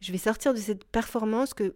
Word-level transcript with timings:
Je 0.00 0.12
vais 0.12 0.18
sortir 0.18 0.54
de 0.54 0.58
cette 0.58 0.84
performance 0.84 1.54
que, 1.54 1.74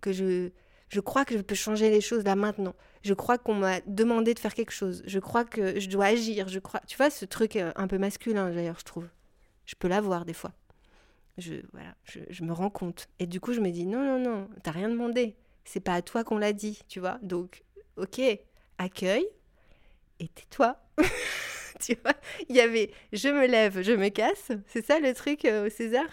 que 0.00 0.12
je, 0.12 0.50
je 0.88 1.00
crois 1.00 1.24
que 1.24 1.36
je 1.36 1.42
peux 1.42 1.54
changer 1.54 1.90
les 1.90 2.00
choses 2.00 2.24
là 2.24 2.36
maintenant. 2.36 2.74
Je 3.02 3.14
crois 3.14 3.38
qu'on 3.38 3.54
m'a 3.54 3.80
demandé 3.86 4.34
de 4.34 4.38
faire 4.38 4.54
quelque 4.54 4.72
chose. 4.72 5.02
Je 5.06 5.18
crois 5.18 5.44
que 5.44 5.78
je 5.80 5.88
dois 5.88 6.06
agir. 6.06 6.48
Je 6.48 6.58
crois, 6.58 6.80
tu 6.86 6.96
vois, 6.96 7.10
ce 7.10 7.24
truc 7.24 7.56
euh, 7.56 7.72
un 7.76 7.86
peu 7.86 7.98
masculin 7.98 8.50
d'ailleurs, 8.50 8.78
je 8.78 8.84
trouve. 8.84 9.08
Je 9.64 9.74
peux 9.74 9.88
l'avoir 9.88 10.24
des 10.24 10.32
fois. 10.32 10.52
Je, 11.38 11.54
voilà, 11.72 11.94
je, 12.04 12.44
me 12.44 12.52
rends 12.52 12.70
compte. 12.70 13.08
Et 13.18 13.26
du 13.26 13.40
coup, 13.40 13.52
je 13.52 13.60
me 13.60 13.70
dis 13.70 13.84
non, 13.84 14.02
non, 14.02 14.18
non, 14.18 14.48
t'as 14.62 14.70
rien 14.70 14.88
demandé. 14.88 15.36
C'est 15.64 15.80
pas 15.80 15.94
à 15.94 16.02
toi 16.02 16.24
qu'on 16.24 16.38
l'a 16.38 16.52
dit, 16.52 16.80
tu 16.88 17.00
vois. 17.00 17.18
Donc, 17.22 17.64
ok, 17.96 18.20
accueille 18.78 19.26
et 20.20 20.28
tais-toi. 20.28 20.80
tu 21.80 21.94
vois, 22.02 22.14
il 22.48 22.56
y 22.56 22.60
avait 22.60 22.90
je 23.12 23.28
me 23.28 23.46
lève, 23.46 23.82
je 23.82 23.92
me 23.92 24.08
casse. 24.08 24.52
C'est 24.68 24.84
ça 24.84 24.98
le 24.98 25.12
truc 25.12 25.44
euh, 25.44 25.66
au 25.66 25.70
César? 25.70 26.06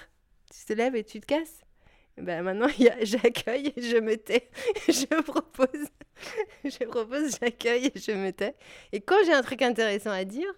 Tu 0.57 0.65
te 0.65 0.73
lèves 0.73 0.95
et 0.95 1.03
tu 1.03 1.19
te 1.19 1.25
casses 1.25 1.63
ben 2.17 2.43
maintenant, 2.43 2.67
j'accueille 3.01 3.73
et 3.75 3.81
je 3.81 3.97
me 3.97 4.15
tais. 4.17 4.49
je 4.87 5.21
propose, 5.21 5.87
je 6.63 6.85
propose, 6.85 7.37
j'accueille 7.39 7.91
et 7.93 7.99
je 7.99 8.11
me 8.11 8.31
tais. 8.31 8.55
Et 8.91 9.01
quand 9.01 9.17
j'ai 9.25 9.33
un 9.33 9.41
truc 9.41 9.61
intéressant 9.61 10.11
à 10.11 10.23
dire, 10.23 10.51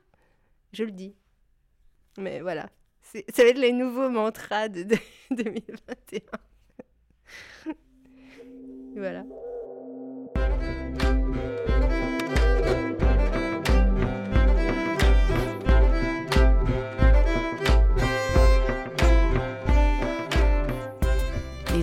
je 0.74 0.84
le 0.84 0.92
dis. 0.92 1.16
Mais 2.18 2.42
voilà, 2.42 2.70
ça 3.02 3.44
va 3.44 3.50
être 3.50 3.58
les 3.58 3.72
nouveaux 3.72 4.10
mantras 4.10 4.70
de 4.70 4.84
2021. 5.32 6.22
voilà. 8.96 9.26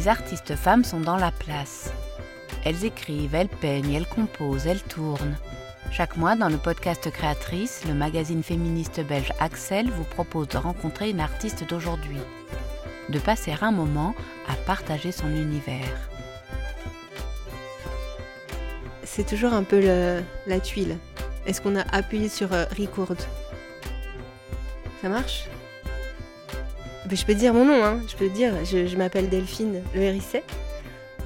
Les 0.02 0.08
artistes 0.08 0.56
femmes 0.56 0.82
sont 0.82 0.98
dans 0.98 1.16
la 1.16 1.30
place. 1.30 1.92
Elles 2.64 2.84
écrivent, 2.84 3.36
elles 3.36 3.46
peignent, 3.46 3.92
elles 3.92 4.08
composent, 4.08 4.66
elles 4.66 4.82
tournent. 4.82 5.36
Chaque 5.92 6.16
mois, 6.16 6.34
dans 6.34 6.48
le 6.48 6.56
podcast 6.56 7.08
Créatrice, 7.12 7.84
le 7.86 7.94
magazine 7.94 8.42
féministe 8.42 9.00
belge 9.06 9.32
Axel 9.38 9.88
vous 9.90 10.02
propose 10.02 10.48
de 10.48 10.58
rencontrer 10.58 11.10
une 11.10 11.20
artiste 11.20 11.62
d'aujourd'hui, 11.68 12.18
de 13.10 13.18
passer 13.20 13.54
un 13.60 13.70
moment 13.70 14.12
à 14.48 14.54
partager 14.66 15.12
son 15.12 15.28
univers. 15.28 16.08
C'est 19.04 19.26
toujours 19.26 19.52
un 19.52 19.62
peu 19.62 19.80
la 20.48 20.60
tuile. 20.60 20.96
Est-ce 21.46 21.60
qu'on 21.60 21.76
a 21.76 21.84
appuyé 21.92 22.28
sur 22.28 22.52
euh, 22.52 22.64
record? 22.76 23.14
Ça 25.00 25.08
marche? 25.08 25.44
Je 27.14 27.24
peux 27.24 27.34
dire 27.34 27.54
mon 27.54 27.64
nom, 27.64 27.84
hein. 27.84 28.00
je 28.08 28.16
peux 28.16 28.28
dire, 28.28 28.52
je, 28.64 28.96
m'appelle 28.96 29.28
Delphine 29.28 29.82
Le 29.94 30.02
Hérisset. 30.02 30.44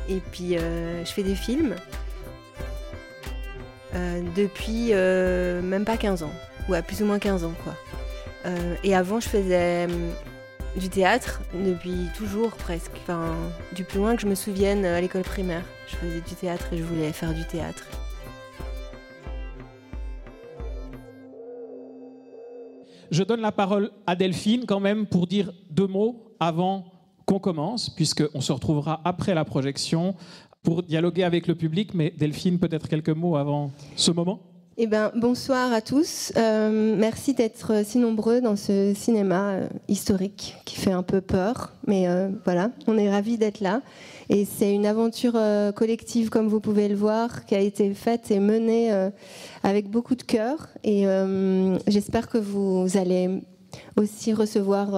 Et 0.09 0.21
puis 0.33 0.57
euh, 0.57 1.05
je 1.05 1.11
fais 1.11 1.25
des 1.25 1.35
films 1.35 1.75
euh, 3.95 4.21
depuis 4.37 4.89
euh, 4.93 5.61
même 5.63 5.85
pas 5.85 5.97
15 5.97 6.23
ans. 6.23 6.33
Ouais, 6.69 6.83
plus 6.83 7.03
ou 7.03 7.07
moins 7.07 7.19
15 7.19 7.45
ans 7.45 7.55
quoi. 7.65 7.75
et 8.83 8.95
avant 8.95 9.21
je 9.21 9.29
faisais 9.29 9.87
du 10.77 10.89
théâtre 10.89 11.41
depuis 11.55 12.09
toujours 12.17 12.51
presque. 12.53 12.93
Enfin, 13.03 13.35
du 13.73 13.85
plus 13.85 13.99
loin 13.99 14.15
que 14.15 14.23
je 14.23 14.27
me 14.27 14.35
souvienne 14.35 14.85
à 14.85 15.01
l'école 15.01 15.23
primaire. 15.23 15.63
Je 15.89 15.97
faisais 15.97 16.21
du 16.21 16.35
théâtre 16.35 16.67
et 16.73 16.79
je 16.79 16.83
voulais 16.83 17.13
faire 17.13 17.33
du 17.33 17.45
théâtre. 17.45 17.85
Je 23.17 23.23
donne 23.23 23.41
la 23.41 23.51
parole 23.51 23.93
à 24.07 24.15
Delphine 24.15 24.67
quand 24.67 24.79
même 24.79 25.07
pour 25.07 25.27
dire 25.27 25.51
deux 25.71 25.87
mots 25.87 26.35
avant 26.39 26.85
qu'on 27.25 27.39
commence, 27.39 27.89
puisqu'on 27.89 28.43
se 28.43 28.53
retrouvera 28.53 29.01
après 29.07 29.35
la 29.35 29.47
projection 29.47 30.15
pour 30.63 30.83
dialoguer 30.83 31.25
avec 31.25 31.47
le 31.47 31.55
public. 31.55 31.95
Mais 31.95 32.11
Delphine, 32.11 32.59
peut-être 32.59 32.91
quelques 32.91 33.09
mots 33.09 33.37
avant 33.37 33.73
ce 33.97 34.11
moment? 34.11 34.41
Eh 34.79 34.87
ben, 34.87 35.11
bonsoir 35.15 35.73
à 35.73 35.81
tous. 35.81 36.33
Euh, 36.37 36.95
merci 36.99 37.33
d'être 37.33 37.83
si 37.83 37.97
nombreux 37.97 38.43
dans 38.43 38.57
ce 38.57 38.93
cinéma 38.95 39.53
euh, 39.53 39.69
historique 39.89 40.57
qui 40.67 40.77
fait 40.77 40.93
un 40.93 41.03
peu 41.03 41.23
peur. 41.23 41.73
Mais 41.87 42.09
euh, 42.09 42.29
voilà, 42.45 42.71
on 42.87 42.99
est 42.99 43.11
ravis 43.11 43.39
d'être 43.39 43.61
là. 43.61 43.81
Et 44.29 44.45
c'est 44.45 44.75
une 44.75 44.85
aventure 44.85 45.33
euh, 45.35 45.73
collective, 45.73 46.29
comme 46.29 46.49
vous 46.49 46.61
pouvez 46.61 46.89
le 46.89 46.95
voir, 46.95 47.47
qui 47.47 47.55
a 47.55 47.61
été 47.61 47.95
faite 47.95 48.31
et 48.31 48.39
menée 48.39 48.93
euh, 48.93 49.09
avec 49.63 49.89
beaucoup 49.89 50.15
de 50.15 50.23
cœur. 50.23 50.69
Et 50.85 51.07
euh, 51.07 51.79
j'espère 51.87 52.29
que 52.29 52.37
vous 52.37 52.87
allez 52.97 53.31
aussi 53.97 54.35
recevoir 54.35 54.95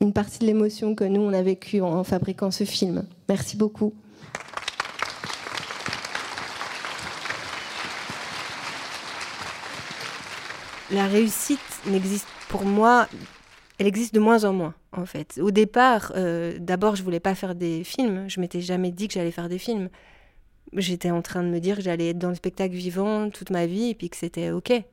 une 0.00 0.12
partie 0.12 0.38
de 0.38 0.46
l'émotion 0.46 0.94
que 0.94 1.04
nous, 1.04 1.20
on 1.20 1.32
a 1.32 1.42
vécue 1.42 1.80
en 1.80 2.04
fabriquant 2.04 2.52
ce 2.52 2.64
film. 2.64 3.04
Merci 3.28 3.56
beaucoup. 3.56 3.92
La 10.92 11.06
réussite 11.06 11.58
n'existe 11.86 12.28
pour 12.48 12.64
moi 12.64 13.08
elle 13.82 13.88
existe 13.88 14.14
de 14.14 14.20
moins 14.20 14.44
en 14.44 14.52
moins, 14.52 14.74
en 14.92 15.06
fait. 15.06 15.40
Au 15.42 15.50
départ, 15.50 16.12
euh, 16.14 16.56
d'abord, 16.60 16.94
je 16.94 17.02
voulais 17.02 17.18
pas 17.18 17.34
faire 17.34 17.56
des 17.56 17.82
films. 17.82 18.28
Je 18.28 18.38
m'étais 18.38 18.60
jamais 18.60 18.92
dit 18.92 19.08
que 19.08 19.14
j'allais 19.14 19.32
faire 19.32 19.48
des 19.48 19.58
films. 19.58 19.88
J'étais 20.74 21.10
en 21.10 21.20
train 21.20 21.42
de 21.42 21.48
me 21.48 21.58
dire 21.58 21.76
que 21.76 21.82
j'allais 21.82 22.10
être 22.10 22.18
dans 22.18 22.28
le 22.28 22.36
spectacle 22.36 22.74
vivant 22.74 23.28
toute 23.28 23.50
ma 23.50 23.66
vie 23.66 23.90
et 23.90 23.94
puis 23.96 24.08
que 24.08 24.16
c'était 24.16 24.52
OK. 24.52 24.70
Et 24.70 24.84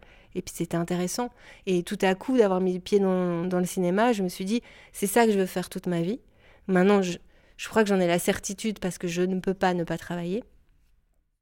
puis 0.42 0.52
c'était 0.52 0.76
intéressant. 0.76 1.30
Et 1.68 1.84
tout 1.84 2.00
à 2.02 2.16
coup, 2.16 2.36
d'avoir 2.36 2.62
mis 2.62 2.74
le 2.74 2.80
pied 2.80 3.00
dans, 3.00 3.48
le 3.48 3.66
cinéma, 3.66 4.12
je 4.12 4.24
me 4.24 4.28
suis 4.28 4.46
dit, 4.46 4.64
c'est 4.92 5.06
ça 5.06 5.28
que 5.28 5.32
je 5.32 5.38
veux 5.38 5.46
faire 5.46 5.70
toute 5.70 5.86
ma 5.86 6.02
vie. 6.02 6.20
Maintenant, 6.66 7.04
je, 7.04 7.20
je 7.58 7.70
crois 7.70 7.84
que 7.84 7.90
j'en 7.90 8.00
ai 8.00 8.08
la 8.08 8.18
certitude 8.18 8.80
parce 8.80 8.98
que 8.98 9.08
je 9.08 9.22
ne 9.22 9.40
peux 9.40 9.54
pas 9.54 9.76
ne 9.76 9.84
pas 9.84 10.00
travailler. 10.00 10.44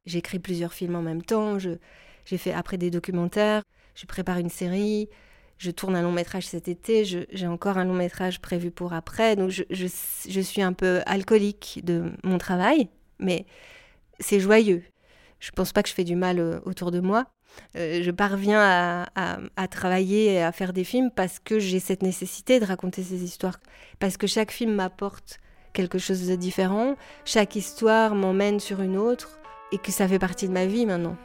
J'écris 0.06 0.39
plusieurs 0.39 0.74
films 0.74 0.95
en 0.95 1.01
même 1.01 1.22
temps. 1.22 1.59
J'ai 1.59 2.38
fait 2.38 2.51
après 2.51 2.78
des 2.78 2.91
documentaires. 2.91 3.63
Je 3.97 4.06
prépare 4.06 4.38
une 4.38 4.50
série 4.50 5.09
je 5.58 5.72
tourne 5.72 5.96
un 5.96 6.02
long 6.02 6.12
métrage 6.12 6.46
cet 6.46 6.68
été, 6.68 7.03
j'ai 7.03 7.47
encore 7.47 7.78
un 7.78 7.85
long 7.85 7.94
métrage 7.94 8.40
prévu 8.40 8.72
pour 8.72 8.94
après, 8.94 9.35
donc 9.35 9.50
je, 9.50 10.41
suis 10.41 10.62
un 10.62 10.74
peu 10.74 11.02
alcoolique 11.06 11.81
de 11.84 12.12
mon 12.24 12.38
travail, 12.38 12.90
mais 13.19 13.46
c'est 14.19 14.40
joyeux. 14.40 14.84
Je 15.40 15.52
pense 15.52 15.72
pas 15.72 15.84
que 15.84 15.90
je 15.90 15.94
fais 15.94 16.03
du 16.03 16.16
mal 16.16 16.40
euh, 16.40 16.59
autour 16.66 16.90
de 16.90 17.00
moi. 17.00 17.25
Euh, 17.75 18.02
je 18.02 18.09
parviens 18.09 18.59
à, 18.59 19.40
à, 19.56 19.68
travailler 19.68 20.34
et 20.34 20.41
à 20.41 20.52
faire 20.52 20.74
des 20.74 20.84
films 20.84 21.12
parce 21.16 21.38
que 21.38 21.59
j'ai 21.59 21.80
cette 21.80 22.02
nécessité 22.02 22.59
de 22.59 22.66
raconter 22.66 23.03
ces 23.03 23.24
histoires, 23.24 23.59
parce 24.00 24.18
que 24.18 24.25
chaque 24.25 24.52
film 24.52 24.74
m'apporte 24.74 25.40
quelque 25.74 26.00
chose 26.00 26.28
de 26.28 26.36
différent, 26.36 26.96
chaque 27.24 27.56
histoire 27.56 28.16
m'emmène 28.16 28.59
sur 28.59 28.81
une 28.81 28.97
autre, 28.97 29.40
et 29.72 29.78
que 29.78 29.91
ça 29.91 30.07
fait 30.07 30.19
partie 30.19 30.47
de 30.47 30.53
ma 30.53 30.66
vie 30.66 30.86
maintenant. 30.86 31.18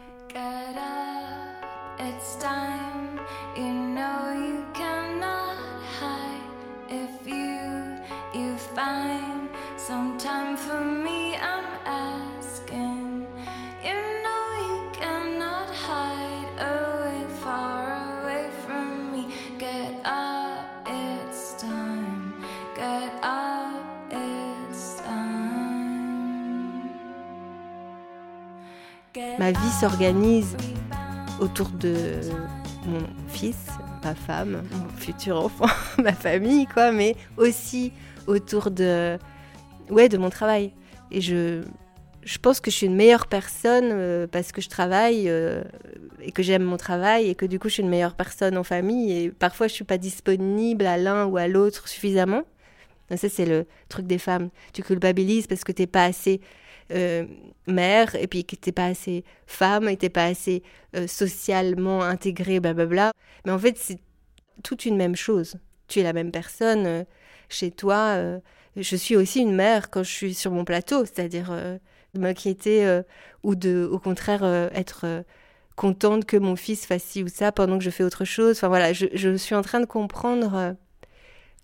It's 2.05 2.35
time, 2.35 3.21
you 3.57 3.73
know 3.73 4.33
you 4.35 4.67
cannot 4.75 5.57
hide. 6.01 6.51
If 6.89 7.29
you, 7.29 7.97
you 8.35 8.57
find 8.75 9.49
some 9.77 10.19
time 10.19 10.57
for 10.57 10.81
me, 10.83 11.37
I'm 11.37 11.65
asking. 11.87 13.27
You 13.85 13.99
know 14.25 14.45
you 14.67 14.91
cannot 14.93 15.69
hide 15.71 16.51
away, 16.59 17.25
far 17.41 18.23
away 18.23 18.51
from 18.67 19.13
me. 19.13 19.33
Get 19.59 19.95
up, 20.05 20.85
it's 20.85 21.55
time. 21.63 22.35
Get 22.75 23.13
up, 23.23 23.79
it's 24.11 25.01
time. 25.03 26.91
Get 29.13 29.39
Ma 29.39 29.53
vie 29.53 29.71
s'organise 29.79 30.57
autour 31.43 31.69
de 31.71 32.21
mon 32.87 33.01
fils, 33.29 33.67
ma 34.05 34.15
femme, 34.15 34.63
mon 34.73 34.89
futur 34.97 35.45
enfant, 35.45 35.67
ma 36.03 36.13
famille, 36.13 36.67
quoi, 36.67 36.93
mais 36.93 37.17
aussi 37.37 37.93
autour 38.27 38.71
de, 38.71 39.19
ouais, 39.91 40.09
de 40.09 40.19
mon 40.19 40.31
travail. 40.31 40.73
Et 41.11 41.21
je, 41.21 41.63
je 42.23 42.39
pense 42.39 42.61
que 42.61 42.71
je 42.71 42.77
suis 42.77 42.87
une 42.87 42.95
meilleure 42.95 43.27
personne 43.27 43.91
euh, 43.91 44.27
parce 44.27 44.53
que 44.53 44.61
je 44.61 44.69
travaille 44.69 45.29
euh, 45.29 45.63
et 46.21 46.31
que 46.31 46.43
j'aime 46.43 46.63
mon 46.63 46.77
travail 46.77 47.29
et 47.29 47.35
que 47.35 47.45
du 47.45 47.59
coup 47.59 47.69
je 47.69 47.75
suis 47.75 47.83
une 47.83 47.89
meilleure 47.89 48.15
personne 48.15 48.57
en 48.57 48.65
famille 48.65 49.13
et 49.13 49.31
parfois 49.31 49.67
je 49.67 49.75
suis 49.75 49.85
pas 49.85 49.99
disponible 49.99 50.87
à 50.87 50.97
l'un 50.97 51.27
ou 51.27 51.37
à 51.37 51.49
l'autre 51.49 51.89
suffisamment. 51.89 52.43
Ça 53.15 53.29
c'est 53.29 53.45
le 53.45 53.67
truc 53.89 54.07
des 54.07 54.19
femmes. 54.19 54.49
Tu 54.73 54.83
culpabilises 54.83 55.47
parce 55.47 55.65
que 55.65 55.73
t'es 55.73 55.87
pas 55.87 56.05
assez 56.05 56.41
euh, 56.91 57.27
mère 57.67 58.15
et 58.17 58.27
puis 58.27 58.45
que 58.45 58.57
t'es 58.57 58.73
pas 58.73 58.87
assez 58.87 59.25
femme 59.47 59.95
t'es 59.97 60.09
pas 60.09 60.25
assez 60.25 60.63
euh, 60.97 61.07
socialement 61.07 62.03
intégrée, 62.03 62.61
blablabla. 62.61 63.13
Mais 63.45 63.53
en 63.53 63.59
fait, 63.59 63.77
c'est 63.79 63.99
toute 64.63 64.85
une 64.85 64.97
même 64.97 65.17
chose. 65.17 65.57
Tu 65.89 66.01
es 66.01 66.03
la 66.03 66.13
même 66.13 66.33
personne 66.33 66.87
euh, 66.87 67.05
chez 67.49 67.71
toi. 67.71 68.17
je 68.77 68.97
suis 68.97 69.17
aussi 69.17 69.41
une 69.41 69.55
mère 69.55 69.91
quand 69.91 70.03
je 70.03 70.11
suis 70.11 70.35
sur 70.35 70.51
mon 70.53 70.65
plateau, 70.65 71.05
c'est-à-dire 71.05 71.51
de 72.15 72.21
m'inquiéter 72.21 73.03
ou 73.43 73.55
de, 73.55 73.89
au 73.91 73.99
contraire, 73.99 74.43
être 74.75 75.25
contente 75.77 76.25
que 76.25 76.39
mon 76.39 76.57
fils 76.57 76.87
fasse 76.87 77.03
ci 77.03 77.23
ou 77.23 77.29
ça 77.29 77.53
pendant 77.53 77.79
que 77.79 77.85
je 77.85 77.91
fais 77.91 78.05
autre 78.05 78.25
chose. 78.25 78.57
Enfin 78.57 78.69
voilà, 78.69 78.95
je, 78.95 79.07
je 79.13 79.37
suis 79.37 79.55
en 79.55 79.63
train 79.63 79.81
de 79.81 79.87
comprendre 79.87 80.77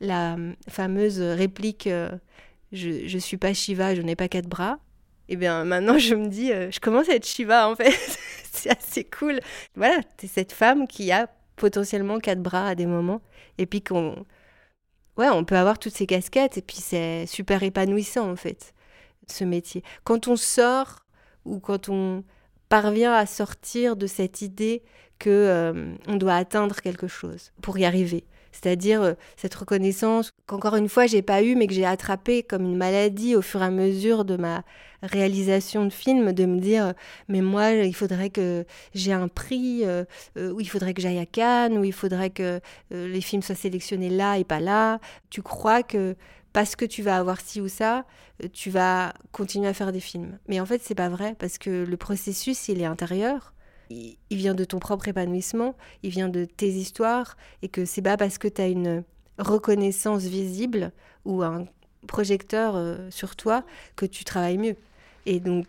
la 0.00 0.36
fameuse 0.68 1.20
réplique 1.20 1.88
je, 2.72 3.06
je 3.06 3.18
suis 3.18 3.36
pas 3.36 3.54
Shiva, 3.54 3.94
je 3.94 4.02
n'ai 4.02 4.16
pas 4.16 4.28
quatre 4.28 4.48
bras. 4.48 4.78
Et 5.28 5.36
bien 5.36 5.64
maintenant, 5.64 5.98
je 5.98 6.14
me 6.14 6.28
dis, 6.28 6.52
euh, 6.52 6.70
je 6.70 6.80
commence 6.80 7.08
à 7.08 7.14
être 7.14 7.26
Shiva 7.26 7.68
en 7.68 7.76
fait. 7.76 7.90
c'est 8.52 8.70
assez 8.70 9.04
cool. 9.04 9.40
Voilà, 9.76 10.00
es 10.22 10.26
cette 10.26 10.52
femme 10.52 10.86
qui 10.86 11.12
a 11.12 11.28
potentiellement 11.56 12.18
quatre 12.18 12.42
bras 12.42 12.68
à 12.68 12.74
des 12.74 12.86
moments. 12.86 13.20
Et 13.58 13.66
puis 13.66 13.82
qu'on. 13.82 14.24
Ouais, 15.16 15.28
on 15.28 15.44
peut 15.44 15.56
avoir 15.56 15.78
toutes 15.78 15.94
ces 15.94 16.06
casquettes 16.06 16.58
et 16.58 16.62
puis 16.62 16.76
c'est 16.76 17.26
super 17.26 17.64
épanouissant 17.64 18.30
en 18.30 18.36
fait, 18.36 18.72
ce 19.26 19.42
métier. 19.42 19.82
Quand 20.04 20.28
on 20.28 20.36
sort 20.36 21.00
ou 21.44 21.58
quand 21.58 21.88
on 21.88 22.22
parvient 22.68 23.12
à 23.12 23.26
sortir 23.26 23.96
de 23.96 24.06
cette 24.06 24.42
idée 24.42 24.82
que 25.18 25.30
euh, 25.30 25.94
on 26.06 26.16
doit 26.16 26.36
atteindre 26.36 26.76
quelque 26.76 27.08
chose 27.08 27.50
pour 27.62 27.78
y 27.78 27.84
arriver. 27.84 28.24
C'est-à-dire 28.60 29.02
euh, 29.02 29.12
cette 29.36 29.54
reconnaissance 29.54 30.32
qu'encore 30.46 30.76
une 30.76 30.88
fois 30.88 31.06
j'ai 31.06 31.22
pas 31.22 31.42
eu 31.42 31.54
mais 31.54 31.66
que 31.66 31.74
j'ai 31.74 31.84
attrapé 31.84 32.42
comme 32.42 32.64
une 32.64 32.76
maladie 32.76 33.36
au 33.36 33.42
fur 33.42 33.62
et 33.62 33.66
à 33.66 33.70
mesure 33.70 34.24
de 34.24 34.36
ma 34.36 34.62
réalisation 35.02 35.84
de 35.84 35.90
film, 35.90 36.32
de 36.32 36.44
me 36.44 36.58
dire 36.60 36.94
mais 37.28 37.40
moi 37.40 37.70
il 37.70 37.94
faudrait 37.94 38.30
que 38.30 38.64
j'ai 38.94 39.12
un 39.12 39.28
prix, 39.28 39.82
euh, 39.84 40.04
ou 40.36 40.60
il 40.60 40.68
faudrait 40.68 40.94
que 40.94 41.00
j'aille 41.00 41.18
à 41.18 41.26
Cannes, 41.26 41.78
ou 41.78 41.84
il 41.84 41.92
faudrait 41.92 42.30
que 42.30 42.60
les 42.90 43.20
films 43.20 43.42
soient 43.42 43.54
sélectionnés 43.54 44.10
là 44.10 44.38
et 44.38 44.44
pas 44.44 44.60
là. 44.60 44.98
Tu 45.30 45.42
crois 45.42 45.82
que 45.82 46.16
parce 46.52 46.76
que 46.76 46.84
tu 46.84 47.02
vas 47.02 47.16
avoir 47.16 47.40
ci 47.40 47.60
ou 47.60 47.68
ça, 47.68 48.04
euh, 48.42 48.48
tu 48.52 48.70
vas 48.70 49.14
continuer 49.32 49.68
à 49.68 49.74
faire 49.74 49.92
des 49.92 50.00
films? 50.00 50.38
Mais 50.48 50.60
en 50.60 50.66
fait, 50.66 50.82
c'est 50.82 50.94
pas 50.94 51.08
vrai 51.08 51.36
parce 51.38 51.58
que 51.58 51.84
le 51.84 51.96
processus, 51.96 52.68
il 52.68 52.80
est 52.80 52.86
intérieur. 52.86 53.54
Il 53.90 54.16
vient 54.30 54.54
de 54.54 54.64
ton 54.64 54.78
propre 54.78 55.08
épanouissement, 55.08 55.74
il 56.02 56.10
vient 56.10 56.28
de 56.28 56.44
tes 56.44 56.68
histoires 56.68 57.36
et 57.62 57.68
que 57.68 57.84
c'est 57.84 58.02
pas 58.02 58.16
parce 58.16 58.38
que 58.38 58.48
tu 58.48 58.60
as 58.60 58.68
une 58.68 59.02
reconnaissance 59.38 60.24
visible 60.24 60.92
ou 61.24 61.42
un 61.42 61.66
projecteur 62.06 62.76
euh, 62.76 63.10
sur 63.10 63.36
toi 63.36 63.64
que 63.96 64.06
tu 64.06 64.24
travailles 64.24 64.58
mieux. 64.58 64.76
Et 65.26 65.40
donc, 65.40 65.66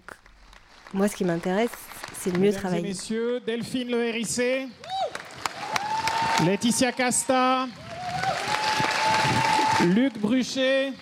moi, 0.94 1.07
ce 1.07 1.16
qui 1.16 1.24
m'intéresse, 1.24 1.71
c'est 2.18 2.31
de 2.31 2.39
mieux 2.39 2.51
travailler. 2.51 2.81
messieurs, 2.83 3.42
Delphine 3.45 3.92
Le 3.92 4.06
Hérissé, 4.06 4.68
Laetitia 6.45 6.92
Casta, 6.92 7.68
Luc 9.86 10.18
Bruchet, 10.19 10.94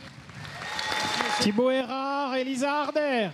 Thibaut 1.40 1.72
Erard, 1.72 2.36
Elisa 2.36 2.82
Harder. 2.82 3.30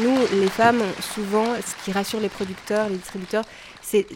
Nous, 0.00 0.16
les 0.40 0.48
femmes, 0.48 0.82
souvent, 1.00 1.44
ce 1.56 1.84
qui 1.84 1.92
rassure 1.92 2.18
les 2.20 2.30
producteurs, 2.30 2.88
les 2.88 2.96
distributeurs, 2.96 3.44
c'est 3.82 4.06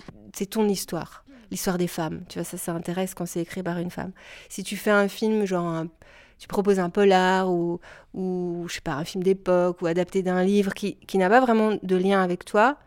ton 0.48 0.66
histoire, 0.68 1.24
l'histoire 1.50 1.76
des 1.76 1.86
femmes. 1.86 2.22
Tu 2.28 2.38
vois, 2.38 2.44
ça, 2.44 2.56
ça 2.56 2.72
intéresse 2.72 3.14
quand 3.14 3.26
c'est 3.26 3.40
écrit 3.40 3.62
par 3.62 3.78
une 3.78 3.90
femme. 3.90 4.12
Si 4.48 4.62
tu 4.62 4.76
fais 4.76 4.90
un 4.90 5.06
film, 5.08 5.44
genre, 5.44 5.84
tu 6.38 6.48
proposes 6.48 6.78
un 6.78 6.88
polar 6.88 7.50
ou, 7.50 7.80
ou, 8.14 8.64
je 8.68 8.74
sais 8.74 8.80
pas, 8.80 8.94
un 8.94 9.04
film 9.04 9.22
d'époque 9.22 9.82
ou 9.82 9.86
adapté 9.86 10.22
d'un 10.22 10.42
livre 10.42 10.72
qui, 10.72 10.96
qui 10.96 11.18
n'a 11.18 11.28
pas 11.28 11.40
vraiment 11.40 11.76
de 11.82 11.96
lien 11.96 12.22
avec 12.22 12.46
toi, 12.46 12.78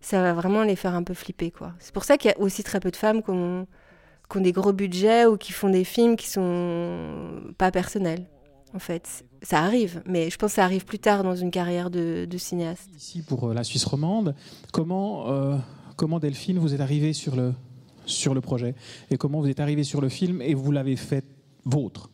ça 0.00 0.20
va 0.20 0.32
vraiment 0.32 0.64
les 0.64 0.76
faire 0.76 0.94
un 0.94 1.04
peu 1.04 1.14
flipper, 1.14 1.52
quoi. 1.52 1.72
C'est 1.78 1.94
pour 1.94 2.04
ça 2.04 2.18
qu'il 2.18 2.32
y 2.32 2.34
a 2.34 2.40
aussi 2.40 2.64
très 2.64 2.80
peu 2.80 2.90
de 2.90 2.96
femmes 2.96 3.22
qui 3.22 3.30
ont 3.30 3.66
qui 4.30 4.38
ont 4.38 4.40
des 4.40 4.52
gros 4.52 4.72
budgets 4.72 5.26
ou 5.26 5.36
qui 5.36 5.52
font 5.52 5.68
des 5.68 5.84
films 5.84 6.16
qui 6.16 6.28
sont 6.28 7.42
pas 7.58 7.70
personnels. 7.70 8.26
En 8.74 8.78
fait, 8.80 9.24
ça 9.42 9.60
arrive, 9.60 10.02
mais 10.04 10.30
je 10.30 10.36
pense 10.36 10.50
que 10.50 10.54
ça 10.56 10.64
arrive 10.64 10.84
plus 10.84 10.98
tard 10.98 11.22
dans 11.22 11.36
une 11.36 11.50
carrière 11.50 11.90
de, 11.90 12.26
cinéaste. 12.36 12.90
Ici, 12.96 13.22
pour 13.22 13.48
euh, 13.48 13.54
la 13.54 13.62
Suisse 13.62 13.84
romande, 13.84 14.34
comment, 14.72 15.30
euh, 15.30 15.56
comment 15.96 16.18
Delphine, 16.18 16.58
vous 16.58 16.74
êtes 16.74 16.80
arrivée 16.80 17.12
sur 17.12 17.36
le, 17.36 17.54
sur 18.04 18.34
le 18.34 18.40
projet? 18.40 18.74
Et 19.10 19.16
comment 19.16 19.40
vous 19.40 19.48
êtes 19.48 19.60
arrivée 19.60 19.84
sur 19.84 20.00
le 20.00 20.08
film 20.08 20.42
et 20.42 20.54
vous 20.54 20.72
l'avez 20.72 20.96
fait 20.96 21.24
vôtre? 21.64 22.10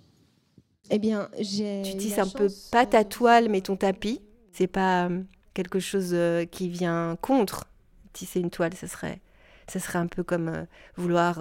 Eh 0.90 0.98
bien, 0.98 1.28
j'ai. 1.38 1.82
Tu 1.82 1.96
tisses 1.96 2.18
un 2.18 2.28
peu, 2.28 2.48
pas 2.70 2.84
ta 2.84 3.04
toile, 3.04 3.48
mais 3.48 3.62
ton 3.62 3.76
tapis. 3.76 4.20
C'est 4.52 4.66
pas 4.66 5.06
euh, 5.06 5.22
quelque 5.54 5.80
chose 5.80 6.14
qui 6.50 6.68
vient 6.68 7.16
contre. 7.22 7.64
Tisser 8.12 8.40
une 8.40 8.50
toile, 8.50 8.74
ça 8.74 8.88
serait, 8.88 9.20
ça 9.66 9.78
serait 9.78 10.00
un 10.00 10.08
peu 10.08 10.24
comme 10.24 10.66
vouloir 10.96 11.38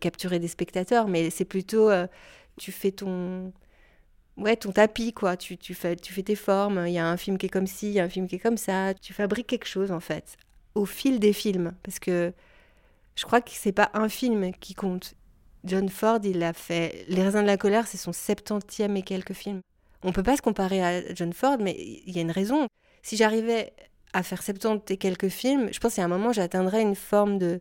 capturer 0.00 0.38
des 0.40 0.48
spectateurs, 0.48 1.06
mais 1.06 1.30
c'est 1.30 1.44
plutôt 1.44 1.88
euh, 1.90 2.06
tu 2.56 2.72
fais 2.72 2.90
ton 2.90 3.52
ouais 4.36 4.56
ton 4.56 4.72
tapis 4.72 5.12
quoi. 5.12 5.36
Tu, 5.36 5.56
tu, 5.56 5.74
fais 5.74 5.96
tu 5.96 6.12
fais 6.12 6.22
tes 6.22 6.36
formes. 6.36 6.84
Il 6.86 6.92
y 6.92 6.98
a 6.98 7.06
un 7.06 7.16
film 7.16 7.38
qui 7.38 7.46
est 7.46 7.50
comme 7.50 7.66
ci, 7.66 7.88
il 7.88 7.92
y 7.92 8.00
a 8.00 8.04
un 8.04 8.08
film 8.08 8.28
qui 8.28 8.36
est 8.36 8.40
comme 8.40 8.56
ça. 8.56 8.94
Tu 8.94 9.12
fabriques 9.12 9.46
quelque 9.46 9.66
chose 9.66 9.92
en 9.92 10.00
fait 10.00 10.36
au 10.74 10.84
fil 10.86 11.18
des 11.18 11.32
films, 11.32 11.72
parce 11.82 11.98
que 11.98 12.32
je 13.16 13.24
crois 13.24 13.40
que 13.40 13.50
c'est 13.52 13.72
pas 13.72 13.90
un 13.94 14.08
film 14.08 14.52
qui 14.60 14.74
compte. 14.74 15.14
John 15.64 15.88
Ford, 15.88 16.20
il 16.24 16.42
a 16.42 16.52
fait 16.54 17.04
Les 17.08 17.22
raisins 17.22 17.42
de 17.42 17.46
la 17.46 17.58
colère, 17.58 17.86
c'est 17.86 17.98
son 17.98 18.12
septantième 18.12 18.96
et 18.96 19.02
quelques 19.02 19.34
films. 19.34 19.60
On 20.02 20.12
peut 20.12 20.22
pas 20.22 20.36
se 20.36 20.42
comparer 20.42 20.82
à 20.82 21.14
John 21.14 21.32
Ford, 21.32 21.58
mais 21.60 21.76
il 21.78 22.14
y 22.14 22.18
a 22.18 22.22
une 22.22 22.30
raison. 22.30 22.66
Si 23.02 23.16
j'arrivais 23.16 23.74
à 24.14 24.22
faire 24.22 24.42
70 24.42 24.92
et 24.92 24.96
quelques 24.96 25.28
films, 25.28 25.68
je 25.72 25.78
pense 25.78 25.96
qu'à 25.96 26.04
un 26.04 26.08
moment 26.08 26.32
j'atteindrais 26.32 26.82
une 26.82 26.94
forme 26.94 27.38
de 27.38 27.60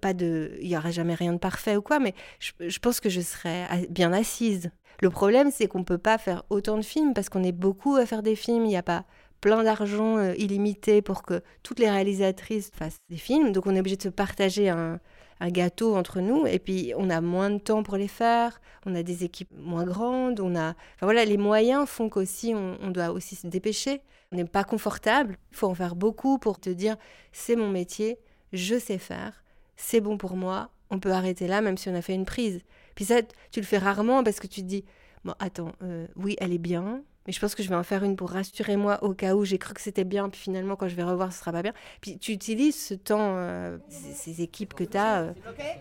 pas 0.00 0.12
de, 0.12 0.52
il 0.60 0.68
y 0.68 0.76
aurait 0.76 0.92
jamais 0.92 1.14
rien 1.14 1.32
de 1.32 1.38
parfait 1.38 1.76
ou 1.76 1.82
quoi, 1.82 1.98
mais 1.98 2.14
je, 2.40 2.78
pense 2.78 3.00
que 3.00 3.08
je 3.08 3.20
serais 3.20 3.66
bien 3.90 4.12
assise. 4.12 4.70
Le 5.00 5.10
problème, 5.10 5.50
c'est 5.52 5.68
qu'on 5.68 5.84
peut 5.84 5.98
pas 5.98 6.18
faire 6.18 6.42
autant 6.50 6.76
de 6.76 6.82
films 6.82 7.14
parce 7.14 7.28
qu'on 7.28 7.44
est 7.44 7.52
beaucoup 7.52 7.96
à 7.96 8.06
faire 8.06 8.22
des 8.22 8.34
films. 8.34 8.64
Il 8.64 8.68
n'y 8.68 8.76
a 8.76 8.82
pas 8.82 9.04
plein 9.40 9.62
d'argent 9.62 10.18
euh, 10.18 10.34
illimité 10.36 11.02
pour 11.02 11.22
que 11.22 11.42
toutes 11.62 11.78
les 11.78 11.88
réalisatrices 11.88 12.70
fassent 12.74 12.98
des 13.08 13.16
films. 13.16 13.52
Donc 13.52 13.66
on 13.66 13.76
est 13.76 13.80
obligé 13.80 13.96
de 13.96 14.02
se 14.02 14.08
partager 14.08 14.68
un, 14.68 15.00
gâteau 15.40 15.94
entre 15.94 16.20
nous 16.20 16.48
et 16.48 16.58
puis 16.58 16.92
on 16.96 17.10
a 17.10 17.20
moins 17.20 17.50
de 17.50 17.58
temps 17.58 17.84
pour 17.84 17.96
les 17.96 18.08
faire, 18.08 18.60
on 18.86 18.96
a 18.96 19.04
des 19.04 19.22
équipes 19.22 19.52
moins 19.56 19.84
grandes, 19.84 20.40
on 20.40 20.56
a... 20.56 20.70
Enfin 20.70 21.02
voilà, 21.02 21.24
les 21.24 21.36
moyens 21.36 21.88
font 21.88 22.08
qu'aussi 22.08 22.54
on, 22.56 22.76
on 22.82 22.90
doit 22.90 23.12
aussi 23.12 23.36
se 23.36 23.46
dépêcher. 23.46 24.02
On 24.32 24.36
n'est 24.36 24.44
pas 24.44 24.64
confortable, 24.64 25.38
il 25.52 25.56
faut 25.56 25.68
en 25.68 25.76
faire 25.76 25.94
beaucoup 25.94 26.38
pour 26.38 26.58
te 26.58 26.70
dire 26.70 26.96
c'est 27.30 27.54
mon 27.54 27.70
métier, 27.70 28.18
je 28.52 28.80
sais 28.80 28.98
faire 28.98 29.44
c'est 29.78 30.00
bon 30.00 30.18
pour 30.18 30.36
moi, 30.36 30.70
on 30.90 30.98
peut 30.98 31.12
arrêter 31.12 31.46
là 31.46 31.62
même 31.62 31.78
si 31.78 31.88
on 31.88 31.94
a 31.94 32.02
fait 32.02 32.14
une 32.14 32.26
prise. 32.26 32.60
Puis 32.94 33.06
ça, 33.06 33.22
tu 33.50 33.60
le 33.60 33.66
fais 33.66 33.78
rarement 33.78 34.22
parce 34.24 34.40
que 34.40 34.46
tu 34.46 34.60
te 34.60 34.66
dis, 34.66 34.84
bon, 35.24 35.34
attends, 35.38 35.72
euh, 35.82 36.06
oui, 36.16 36.36
elle 36.40 36.52
est 36.52 36.58
bien, 36.58 37.02
mais 37.26 37.32
je 37.32 37.40
pense 37.40 37.54
que 37.54 37.62
je 37.62 37.68
vais 37.68 37.76
en 37.76 37.84
faire 37.84 38.02
une 38.04 38.16
pour 38.16 38.30
rassurer 38.30 38.76
moi 38.76 39.02
au 39.04 39.14
cas 39.14 39.34
où 39.34 39.44
j'ai 39.44 39.56
cru 39.56 39.72
que 39.72 39.80
c'était 39.80 40.04
bien, 40.04 40.28
puis 40.28 40.40
finalement, 40.40 40.76
quand 40.76 40.88
je 40.88 40.96
vais 40.96 41.04
revoir, 41.04 41.32
ce 41.32 41.38
sera 41.38 41.52
pas 41.52 41.62
bien. 41.62 41.72
Puis 42.00 42.18
tu 42.18 42.32
utilises 42.32 42.78
ce 42.78 42.94
temps, 42.94 43.36
euh, 43.36 43.78
ces, 43.88 44.42
équipes 44.42 44.74
que 44.74 44.84
tu 44.84 44.96
as, 44.96 45.20
euh, 45.20 45.32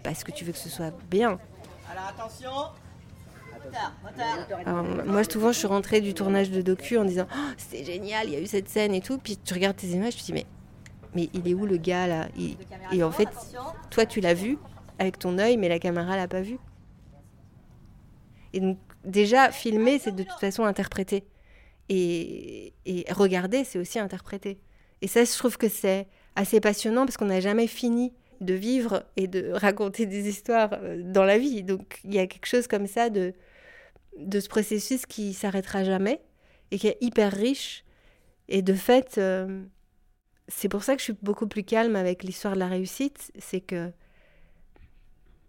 parce 0.03 0.23
que 0.23 0.31
tu 0.31 0.45
veux 0.45 0.51
que 0.51 0.59
ce 0.59 0.69
soit 0.69 0.93
bien. 1.09 1.39
Alors 1.91 2.07
attention 2.07 2.51
alors, 4.65 4.83
moi, 5.05 5.23
souvent, 5.25 5.51
je 5.51 5.57
suis 5.57 5.67
rentrée 5.67 5.99
du 5.99 6.13
tournage 6.13 6.49
de 6.49 6.61
docu 6.61 6.97
en 6.97 7.03
disant 7.03 7.27
oh, 7.29 7.51
c'était 7.57 7.83
génial, 7.83 8.27
il 8.27 8.33
y 8.33 8.35
a 8.37 8.39
eu 8.39 8.47
cette 8.47 8.69
scène 8.69 8.93
et 8.93 9.01
tout. 9.01 9.17
Puis 9.17 9.37
tu 9.37 9.53
regardes 9.53 9.75
tes 9.75 9.87
images, 9.87 10.15
tu 10.15 10.21
te 10.21 10.25
dis 10.27 10.33
mais 10.33 10.45
mais 11.15 11.29
il 11.33 11.47
est 11.47 11.53
où 11.53 11.65
le 11.65 11.77
gars 11.77 12.07
là 12.07 12.27
Et 12.91 13.03
en 13.03 13.11
fait, 13.11 13.29
toi 13.89 14.05
tu 14.05 14.21
l'as 14.21 14.33
vu 14.33 14.57
avec 14.99 15.19
ton 15.19 15.37
œil, 15.37 15.57
mais 15.57 15.69
la 15.69 15.79
caméra 15.79 16.15
l'a 16.15 16.27
pas 16.27 16.41
vu. 16.41 16.57
Et 18.53 18.59
donc 18.59 18.77
déjà, 19.03 19.51
filmer, 19.51 19.99
c'est 19.99 20.15
de 20.15 20.23
toute 20.23 20.39
façon 20.39 20.63
interpréter. 20.63 21.23
Et, 21.89 22.73
et 22.85 23.05
regarder, 23.11 23.63
c'est 23.63 23.79
aussi 23.79 23.99
interpréter. 23.99 24.59
Et 25.01 25.07
ça, 25.07 25.23
je 25.23 25.31
trouve 25.37 25.57
que 25.57 25.69
c'est 25.69 26.07
assez 26.35 26.59
passionnant 26.59 27.05
parce 27.05 27.17
qu'on 27.17 27.25
n'a 27.25 27.39
jamais 27.39 27.67
fini 27.67 28.13
de 28.41 28.53
vivre 28.53 29.03
et 29.15 29.27
de 29.27 29.51
raconter 29.53 30.05
des 30.05 30.27
histoires 30.27 30.71
euh, 30.73 31.01
dans 31.03 31.23
la 31.23 31.37
vie. 31.37 31.63
Donc 31.63 31.99
il 32.03 32.13
y 32.13 32.19
a 32.19 32.27
quelque 32.27 32.45
chose 32.45 32.67
comme 32.67 32.87
ça 32.87 33.09
de, 33.09 33.33
de 34.19 34.39
ce 34.39 34.49
processus 34.49 35.05
qui 35.05 35.33
s'arrêtera 35.33 35.83
jamais 35.83 36.21
et 36.71 36.77
qui 36.77 36.87
est 36.87 36.97
hyper 37.01 37.31
riche. 37.31 37.83
Et 38.49 38.61
de 38.61 38.73
fait, 38.73 39.17
euh, 39.17 39.63
c'est 40.47 40.69
pour 40.69 40.83
ça 40.83 40.95
que 40.95 40.99
je 40.99 41.05
suis 41.05 41.17
beaucoup 41.21 41.47
plus 41.47 41.63
calme 41.63 41.95
avec 41.95 42.23
l'histoire 42.23 42.53
de 42.53 42.59
la 42.59 42.67
réussite. 42.67 43.31
C'est 43.37 43.61
que, 43.61 43.91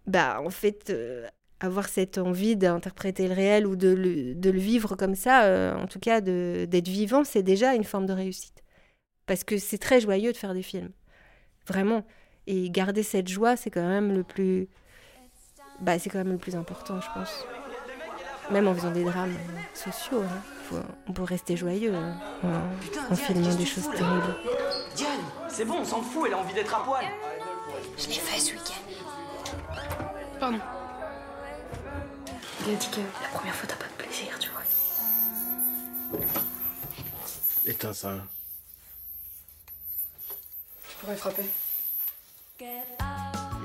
bah, 0.07 0.41
en 0.43 0.49
fait, 0.49 0.89
euh, 0.89 1.27
avoir 1.59 1.87
cette 1.87 2.17
envie 2.17 2.55
d'interpréter 2.55 3.27
le 3.27 3.33
réel 3.33 3.65
ou 3.65 3.75
de 3.75 3.89
le, 3.89 4.59
vivre 4.59 4.95
comme 4.95 5.15
ça, 5.15 5.43
euh, 5.43 5.75
en 5.75 5.87
tout 5.87 5.99
cas 5.99 6.21
d'être 6.21 6.87
vivant, 6.87 7.23
c'est 7.23 7.43
déjà 7.43 7.75
une 7.75 7.83
forme 7.83 8.05
de 8.05 8.13
réussite. 8.13 8.63
Parce 9.25 9.43
que 9.43 9.57
c'est 9.57 9.77
très 9.77 10.01
joyeux 10.01 10.31
de 10.31 10.37
faire 10.37 10.53
des 10.53 10.63
films. 10.63 10.91
Vraiment. 11.67 12.05
Et 12.47 12.69
garder 12.69 13.03
cette 13.03 13.27
joie, 13.27 13.55
c'est 13.55 13.69
quand 13.69 13.87
même 13.87 14.11
le 14.13 14.23
plus. 14.23 14.67
Bah, 15.81 15.99
c'est 15.99 16.09
quand 16.09 16.17
même 16.17 16.31
le 16.31 16.37
plus 16.37 16.55
important, 16.55 16.99
je 16.99 17.07
pense. 17.13 17.45
Même 18.51 18.67
en 18.67 18.73
faisant 18.73 18.91
des 18.91 19.03
drames 19.03 19.37
sociaux. 19.73 20.23
Hein. 20.23 20.81
on 21.07 21.13
peut 21.13 21.23
rester 21.23 21.55
joyeux 21.55 21.93
hein, 21.93 22.17
en 23.11 23.15
filmant 23.15 23.53
des 23.55 23.65
choses 23.65 23.89
terribles. 23.91 24.35
C'est 25.51 25.65
bon, 25.65 25.79
on 25.79 25.85
s'en 25.85 26.01
fout, 26.01 26.23
elle 26.27 26.33
a 26.33 26.37
envie 26.37 26.53
d'être 26.53 26.73
à 26.73 26.83
poil. 26.83 27.05
Je 27.97 28.07
l'ai 28.07 28.13
fait 28.13 28.39
ce 28.39 28.53
week-end. 28.53 28.73
Pardon. 30.39 30.59
Il 32.65 32.73
a 32.73 32.77
dit 32.77 32.89
que 32.89 32.99
la 32.99 33.29
première 33.33 33.55
fois 33.55 33.67
t'as 33.67 33.75
pas 33.75 33.87
de 33.87 34.03
plaisir, 34.03 34.37
tu 34.39 34.49
vois. 34.49 34.61
Éteins 37.65 37.93
ça. 37.93 38.13
Tu 40.87 40.95
pourrais 40.99 41.15
frapper. 41.15 41.45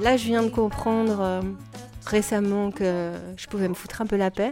Là, 0.01 0.17
je 0.17 0.25
viens 0.25 0.43
de 0.43 0.51
comprendre 0.51 1.21
euh, 1.21 1.43
récemment 2.07 2.71
que 2.71 3.13
je 3.37 3.47
pouvais 3.47 3.69
me 3.69 3.75
foutre 3.75 4.03
un 4.03 4.07
peu 4.07 4.17
la 4.17 4.31
paix 4.31 4.51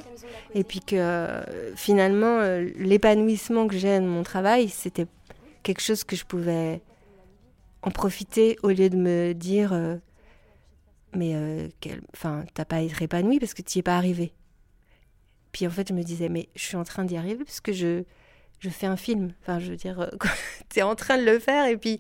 et 0.55 0.65
puis 0.65 0.81
que 0.81 0.97
euh, 0.97 1.75
finalement 1.77 2.41
euh, 2.41 2.69
l'épanouissement 2.77 3.67
que 3.67 3.77
j'ai 3.77 3.99
dans 3.99 4.07
mon 4.07 4.23
travail, 4.23 4.69
c'était 4.69 5.07
quelque 5.63 5.81
chose 5.81 6.05
que 6.05 6.17
je 6.17 6.25
pouvais 6.25 6.81
en 7.83 7.91
profiter 7.91 8.57
au 8.63 8.69
lieu 8.69 8.89
de 8.89 8.97
me 8.97 9.33
dire 9.33 9.73
euh, 9.73 9.97
mais 11.15 11.69
enfin 12.15 12.45
t'as 12.55 12.65
pas 12.65 12.77
à 12.77 12.83
être 12.83 13.03
épanoui 13.03 13.39
parce 13.39 13.55
que 13.55 13.63
tu 13.63 13.79
es 13.79 13.83
pas 13.83 13.97
arrivé. 13.97 14.33
Puis 15.53 15.67
en 15.67 15.71
fait 15.71 15.89
je 15.89 15.95
me 15.95 16.03
disais 16.03 16.29
mais 16.29 16.49
je 16.55 16.63
suis 16.63 16.77
en 16.77 16.85
train 16.85 17.05
d'y 17.05 17.17
arriver 17.17 17.45
parce 17.45 17.61
que 17.61 17.73
je 17.73 18.05
je 18.61 18.71
fais 18.71 18.87
un 18.87 18.97
film. 18.97 19.33
Enfin 19.43 19.59
je 19.59 19.71
veux 19.71 19.77
dire 19.77 20.11
tu 20.71 20.79
es 20.79 20.83
en 20.83 20.95
train 20.95 21.19
de 21.19 21.25
le 21.25 21.39
faire 21.39 21.67
et 21.67 21.77
puis 21.77 21.99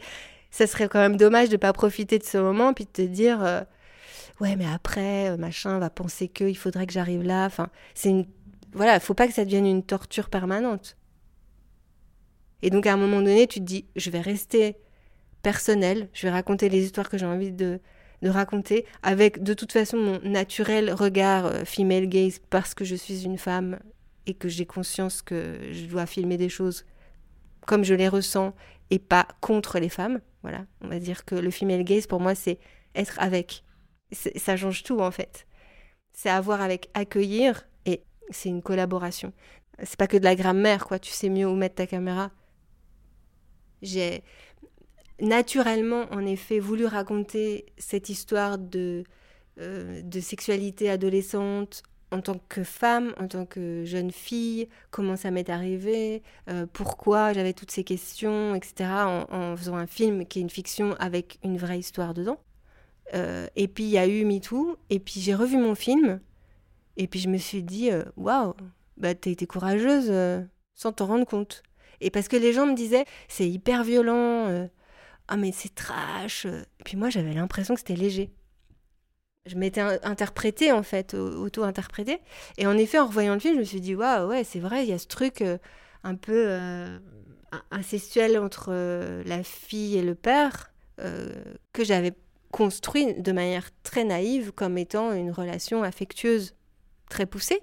ça 0.50 0.66
serait 0.66 0.88
quand 0.88 1.00
même 1.00 1.16
dommage 1.16 1.48
de 1.48 1.56
pas 1.56 1.72
profiter 1.72 2.18
de 2.18 2.24
ce 2.24 2.38
moment 2.38 2.72
puis 2.74 2.84
de 2.84 2.90
te 2.90 3.02
dire 3.02 3.64
ouais 4.40 4.56
mais 4.56 4.66
après 4.66 5.36
machin 5.36 5.78
va 5.78 5.90
penser 5.90 6.28
que 6.28 6.44
il 6.44 6.56
faudrait 6.56 6.86
que 6.86 6.92
j'arrive 6.92 7.22
là. 7.22 7.46
Enfin 7.46 7.68
c'est 7.94 8.10
une 8.10 8.26
voilà, 8.74 9.00
faut 9.00 9.14
pas 9.14 9.26
que 9.26 9.34
ça 9.34 9.44
devienne 9.44 9.66
une 9.66 9.82
torture 9.82 10.30
permanente. 10.30 10.96
Et 12.62 12.70
donc 12.70 12.86
à 12.86 12.92
un 12.92 12.96
moment 12.96 13.20
donné, 13.20 13.46
tu 13.46 13.60
te 13.60 13.64
dis, 13.64 13.86
je 13.96 14.10
vais 14.10 14.20
rester 14.20 14.76
personnel, 15.42 16.08
je 16.12 16.26
vais 16.26 16.32
raconter 16.32 16.68
les 16.68 16.84
histoires 16.84 17.08
que 17.08 17.18
j'ai 17.18 17.26
envie 17.26 17.52
de, 17.52 17.80
de, 18.22 18.28
raconter, 18.28 18.86
avec 19.02 19.42
de 19.42 19.54
toute 19.54 19.72
façon 19.72 19.96
mon 19.96 20.20
naturel 20.20 20.92
regard 20.92 21.46
euh, 21.46 21.64
female 21.64 22.08
gaze, 22.08 22.40
parce 22.50 22.74
que 22.74 22.84
je 22.84 22.94
suis 22.94 23.24
une 23.24 23.38
femme 23.38 23.78
et 24.26 24.34
que 24.34 24.48
j'ai 24.48 24.66
conscience 24.66 25.22
que 25.22 25.58
je 25.72 25.86
dois 25.86 26.06
filmer 26.06 26.36
des 26.36 26.48
choses 26.48 26.84
comme 27.66 27.84
je 27.84 27.94
les 27.94 28.08
ressens 28.08 28.54
et 28.90 28.98
pas 28.98 29.26
contre 29.40 29.78
les 29.78 29.88
femmes. 29.88 30.20
Voilà, 30.42 30.66
on 30.80 30.88
va 30.88 30.98
dire 30.98 31.24
que 31.24 31.34
le 31.34 31.50
female 31.50 31.84
gaze 31.84 32.06
pour 32.06 32.20
moi 32.20 32.34
c'est 32.34 32.58
être 32.94 33.18
avec. 33.20 33.64
Ça 34.12 34.56
change 34.56 34.82
tout 34.82 35.00
en 35.00 35.10
fait. 35.10 35.46
C'est 36.12 36.28
avoir 36.28 36.60
avec 36.60 36.90
accueillir 36.94 37.64
c'est 38.32 38.48
une 38.48 38.62
collaboration. 38.62 39.32
C'est 39.82 39.96
pas 39.96 40.06
que 40.06 40.16
de 40.16 40.24
la 40.24 40.34
grammaire, 40.34 40.86
quoi. 40.86 40.98
Tu 40.98 41.10
sais 41.10 41.28
mieux 41.28 41.46
où 41.46 41.54
mettre 41.54 41.76
ta 41.76 41.86
caméra. 41.86 42.30
J'ai 43.80 44.22
naturellement, 45.20 46.06
en 46.10 46.24
effet, 46.26 46.58
voulu 46.58 46.86
raconter 46.86 47.66
cette 47.78 48.08
histoire 48.08 48.58
de, 48.58 49.04
euh, 49.60 50.00
de 50.02 50.20
sexualité 50.20 50.88
adolescente 50.88 51.82
en 52.10 52.22
tant 52.22 52.40
que 52.48 52.64
femme, 52.64 53.14
en 53.18 53.28
tant 53.28 53.44
que 53.44 53.84
jeune 53.84 54.10
fille, 54.10 54.68
comment 54.90 55.16
ça 55.16 55.30
m'est 55.30 55.50
arrivé, 55.50 56.22
euh, 56.48 56.66
pourquoi 56.72 57.32
j'avais 57.32 57.52
toutes 57.52 57.70
ces 57.70 57.84
questions, 57.84 58.54
etc., 58.54 58.90
en, 59.30 59.56
faisant 59.56 59.76
un 59.76 59.86
film 59.86 60.26
qui 60.26 60.38
est 60.38 60.42
une 60.42 60.50
fiction 60.50 60.94
avec 60.98 61.38
une 61.42 61.56
vraie 61.58 61.78
histoire 61.78 62.14
dedans. 62.14 62.38
Euh, 63.14 63.46
et 63.56 63.68
puis 63.68 63.84
il 63.84 63.90
y 63.90 63.98
a 63.98 64.06
eu 64.06 64.24
MeToo, 64.24 64.76
et 64.90 65.00
puis 65.00 65.20
j'ai 65.20 65.34
revu 65.34 65.58
mon 65.58 65.74
film, 65.74 66.20
et 66.96 67.06
puis 67.06 67.20
je 67.20 67.28
me 67.28 67.38
suis 67.38 67.62
dit, 67.62 67.90
waouh, 68.16 68.54
bah 68.96 69.14
t'as 69.14 69.30
été 69.30 69.46
courageuse 69.46 70.12
sans 70.74 70.92
t'en 70.92 71.06
rendre 71.06 71.26
compte. 71.26 71.62
Et 72.00 72.10
parce 72.10 72.28
que 72.28 72.36
les 72.36 72.52
gens 72.54 72.66
me 72.66 72.74
disaient, 72.74 73.04
c'est 73.28 73.48
hyper 73.48 73.84
violent, 73.84 74.68
ah 75.32 75.36
mais 75.36 75.52
c'est 75.52 75.74
trash. 75.74 76.46
Puis 76.84 76.96
moi 76.96 77.10
j'avais 77.10 77.32
l'impression 77.32 77.74
que 77.74 77.80
c'était 77.80 77.96
léger. 77.96 78.30
Je 79.46 79.56
m'étais 79.56 79.80
interprétée 79.80 80.72
en 80.72 80.82
fait, 80.82 81.14
auto-interprétée. 81.14 82.20
Et 82.58 82.66
en 82.66 82.76
effet, 82.76 82.98
en 82.98 83.06
revoyant 83.06 83.34
le 83.34 83.40
film, 83.40 83.54
je 83.54 83.60
me 83.60 83.64
suis 83.64 83.80
dit, 83.80 83.94
waouh, 83.94 84.28
ouais, 84.28 84.44
c'est 84.44 84.60
vrai, 84.60 84.84
il 84.84 84.90
y 84.90 84.92
a 84.92 84.98
ce 84.98 85.08
truc 85.08 85.42
un 86.04 86.14
peu 86.14 86.56
incestuel 87.72 88.38
entre 88.38 88.72
la 89.26 89.42
fille 89.42 89.96
et 89.96 90.02
le 90.02 90.14
père 90.14 90.70
que 90.98 91.82
j'avais 91.82 92.12
construit 92.52 93.14
de 93.14 93.32
manière 93.32 93.70
très 93.82 94.04
naïve 94.04 94.52
comme 94.52 94.78
étant 94.78 95.12
une 95.12 95.32
relation 95.32 95.82
affectueuse 95.82 96.54
très 97.08 97.26
poussé, 97.26 97.62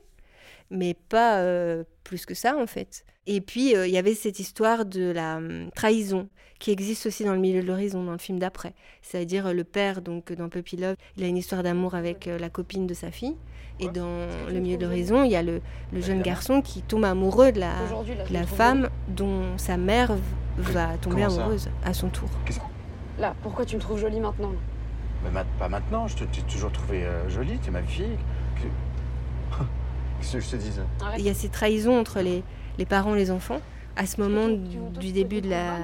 mais 0.70 0.96
pas 0.96 1.40
euh, 1.40 1.86
plus 2.04 2.26
que 2.26 2.34
ça 2.34 2.58
en 2.58 2.68
fait. 2.68 3.06
Et 3.32 3.42
puis 3.42 3.76
euh, 3.76 3.86
il 3.86 3.94
y 3.94 3.98
avait 4.00 4.16
cette 4.16 4.40
histoire 4.40 4.86
de 4.86 5.12
la 5.12 5.38
hum, 5.38 5.70
trahison 5.76 6.28
qui 6.58 6.72
existe 6.72 7.06
aussi 7.06 7.24
dans 7.24 7.34
le 7.34 7.40
milieu 7.40 7.62
de 7.62 7.68
l'horizon, 7.68 8.04
dans 8.04 8.12
le 8.12 8.18
film 8.18 8.40
d'après. 8.40 8.74
C'est-à-dire 9.04 9.46
euh, 9.46 9.54
le 9.54 9.64
père, 9.64 10.02
donc 10.02 10.34
dans 10.34 10.50
Puppy 10.50 10.78
Love, 10.78 10.96
il 11.16 11.24
a 11.24 11.28
une 11.28 11.38
histoire 11.38 11.62
d'amour 11.62 11.94
avec 11.94 12.26
la 12.26 12.50
copine 12.50 12.88
de 12.88 12.96
sa 12.96 13.12
fille. 13.12 13.36
Et 13.80 13.88
dans 13.88 14.28
le 14.52 14.60
milieu 14.60 14.78
de 14.78 14.86
l'horizon, 14.86 15.24
il 15.24 15.32
y 15.32 15.36
a 15.38 15.44
le, 15.44 15.62
jeune 15.94 16.22
garçon 16.22 16.62
qui 16.62 16.82
tombe 16.82 17.06
amoureux 17.06 17.54
de 17.54 17.60
la, 17.60 17.76
la 18.30 18.46
femme 18.46 18.90
dont 19.08 19.58
sa 19.58 19.78
mère 19.78 20.18
va 20.58 20.98
tomber 20.98 21.24
amoureuse 21.24 21.70
à 21.86 21.94
son 21.94 22.10
tour. 22.10 22.28
Là, 23.20 23.36
pourquoi 23.42 23.64
tu 23.64 23.78
me 23.78 23.82
trouves 23.82 24.02
jolie 24.02 24.20
maintenant 24.20 24.52
Mais 25.24 25.30
pas 25.58 25.70
maintenant, 25.70 26.08
je 26.08 26.18
t'ai 26.18 26.42
toujours 26.42 26.74
trouvé 26.74 27.06
jolie, 27.30 27.58
tu 27.60 27.70
es 27.70 27.72
ma 27.72 27.84
fille. 27.84 28.18
Que 30.20 30.42
je 30.42 30.50
te 30.50 30.58
dise? 30.58 30.82
Il 31.18 31.24
y 31.24 31.30
a 31.30 31.34
ces 31.34 31.48
trahisons 31.48 31.98
entre 31.98 32.20
les, 32.20 32.44
les 32.80 32.86
parents 32.86 33.14
les 33.14 33.30
enfants 33.30 33.60
à 33.96 34.06
ce 34.06 34.22
moment 34.22 34.48
du, 34.48 35.12
début 35.12 35.42
de 35.42 35.50
la, 35.50 35.76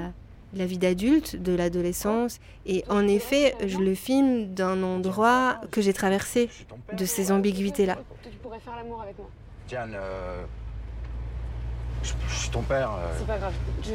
la 0.54 0.66
vie 0.66 0.78
d'adulte, 0.78 1.36
de 1.36 1.54
l'adolescence. 1.54 2.40
Et 2.66 2.86
en 2.88 3.06
effet, 3.08 3.54
je 3.68 3.78
le 3.78 3.94
filme 3.94 4.54
d'un 4.54 4.82
endroit 4.82 5.60
que 5.72 5.82
j'ai 5.82 5.92
traversé, 5.92 6.50
de 6.94 7.06
ces 7.06 7.34
ambiguïtés-là. 7.34 7.98
Tu 8.24 8.30
pourrais 8.38 8.60
faire 8.60 8.78
l'amour 8.78 9.02
avec 9.02 9.18
moi? 9.18 9.30
Diane, 9.68 9.92
euh, 9.96 10.44
je, 12.04 12.14
suis 12.34 12.50
ton 12.50 12.62
père. 12.62 12.92
Euh. 12.92 13.14
C'est 13.20 13.28
pas 13.28 13.38
grave. 13.38 13.54
tu 13.84 13.92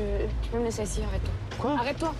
peux 0.50 0.59
me 0.59 0.64
laisser 0.64 0.83
assis, 0.83 1.00
arrête-toi. 1.02 1.33
Quoi? 1.59 1.71
Arrête-toi. 1.73 2.14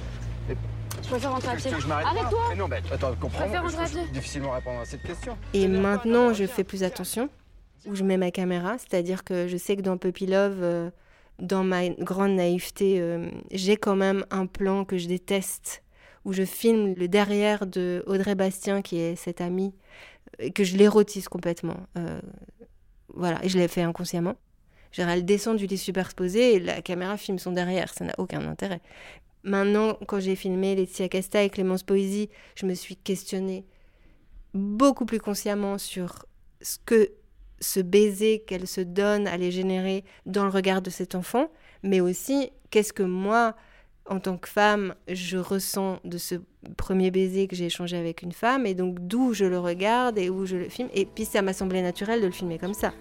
Je 1.03 1.09
préfère 1.09 1.33
rentrer 1.33 1.51
à 1.51 1.57
pied. 1.57 1.71
Arrête-toi 1.73 2.41
Mais 2.49 2.57
non, 2.57 2.69
mais 2.69 2.83
attends, 2.91 3.15
comprends. 3.21 3.45
Je 3.45 3.51
préfère 3.51 3.63
rentrer 3.63 4.09
difficilement 4.13 4.53
répondre 4.53 4.81
à 4.81 4.85
cette 4.87 5.03
question. 5.03 5.37
Et 5.53 5.69
maintenant, 5.69 6.33
je 6.33 6.47
fais 6.47 6.65
plus 6.65 6.83
attention 6.83 7.29
où 7.87 7.95
je 7.95 8.05
mets 8.05 8.17
ma 8.17 8.31
caméra, 8.31 8.77
c'est-à-dire 8.79 9.25
que 9.25 9.49
je 9.49 9.57
sais 9.57 9.77
que 9.77 9.83
dans 9.83 9.97
Puppy 9.97 10.27
Love, 10.27 10.63
euh, 10.63 10.91
dans 11.39 11.65
ma 11.65 11.89
grande 11.89 12.33
naïveté, 12.33 13.01
euh, 13.01 13.29
j'ai 13.51 13.77
quand 13.77 13.97
même 13.97 14.25
un 14.31 14.47
plan 14.47 14.85
que 14.85 14.99
je 14.99 15.09
déteste, 15.09 15.83
où 16.25 16.33
je 16.33 16.45
filme 16.45 16.95
le 16.95 17.09
derrière 17.09 17.67
de 17.67 18.05
Audrey 18.07 18.35
Bastien, 18.35 18.83
qui 18.83 18.99
est 18.99 19.17
cette 19.17 19.41
amie, 19.41 19.75
euh, 20.41 20.47
et 20.47 20.51
que 20.51 20.65
je 20.65 20.77
l'érotise 20.77 21.29
complètement. 21.29 21.77
voilà, 23.13 23.45
et 23.45 23.49
je 23.49 23.59
l'ai 23.59 23.69
fait 23.69 23.83
inconsciemment. 23.83 24.37
Elle 24.97 25.25
descend 25.25 25.57
du 25.57 25.67
lit 25.67 25.79
superposé 25.79 26.55
et 26.55 26.61
la 26.61 26.83
caméra 26.83 27.17
filme 27.17 27.39
son 27.39 27.53
derrière, 27.53 27.93
ça 27.93 28.05
n'a 28.05 28.15
aucun 28.19 28.47
intérêt. 28.47 28.81
Maintenant, 29.43 29.97
quand 30.07 30.21
j'ai 30.21 30.37
filmé 30.37 30.75
Laetitia 30.75 31.09
Casta 31.09 31.43
et 31.43 31.51
Clémence 31.51 31.83
Poésie, 31.83 32.29
je 32.55 32.67
me 32.67 32.75
suis 32.75 32.97
questionnée 32.97 33.65
beaucoup 34.53 35.07
plus 35.07 35.21
consciemment 35.21 35.79
sur 35.79 36.27
ce 36.61 36.79
que 36.85 37.11
ce 37.61 37.81
baiser 37.81 38.41
qu'elle 38.47 38.67
se 38.67 38.81
donne 38.81 39.29
les 39.39 39.51
générer 39.51 40.05
dans 40.27 40.45
le 40.45 40.51
regard 40.51 40.83
de 40.83 40.91
cet 40.91 41.15
enfant, 41.15 41.49
mais 41.83 42.01
aussi 42.01 42.51
qu'est-ce 42.71 42.93
que 42.93 43.03
moi, 43.03 43.55
en 44.07 44.21
tant 44.21 44.39
que 44.39 44.49
femme, 44.49 44.95
je 45.09 45.39
ressens 45.39 46.01
de 46.05 46.19
ce 46.19 46.37
premier 46.77 47.11
baiser 47.11 47.47
que 47.47 47.57
j'ai 47.57 47.67
échangé 47.67 47.97
avec 47.97 48.23
une 48.23 48.33
femme, 48.33 48.67
et 48.67 48.75
donc 48.75 48.99
d'où 49.01 49.33
je 49.35 49.45
le 49.45 49.59
regarde 49.59 50.19
et 50.19 50.31
où 50.31 50.47
je 50.47 50.57
le 50.57 50.69
filme. 50.69 50.89
Et 50.95 51.05
puis 51.07 51.25
ça 51.25 51.43
m'a 51.43 51.53
semblé 51.53 51.83
naturel 51.83 52.21
de 52.21 52.27
le 52.27 52.33
filmer 52.33 52.59
comme 52.59 52.75
ça. 52.75 52.93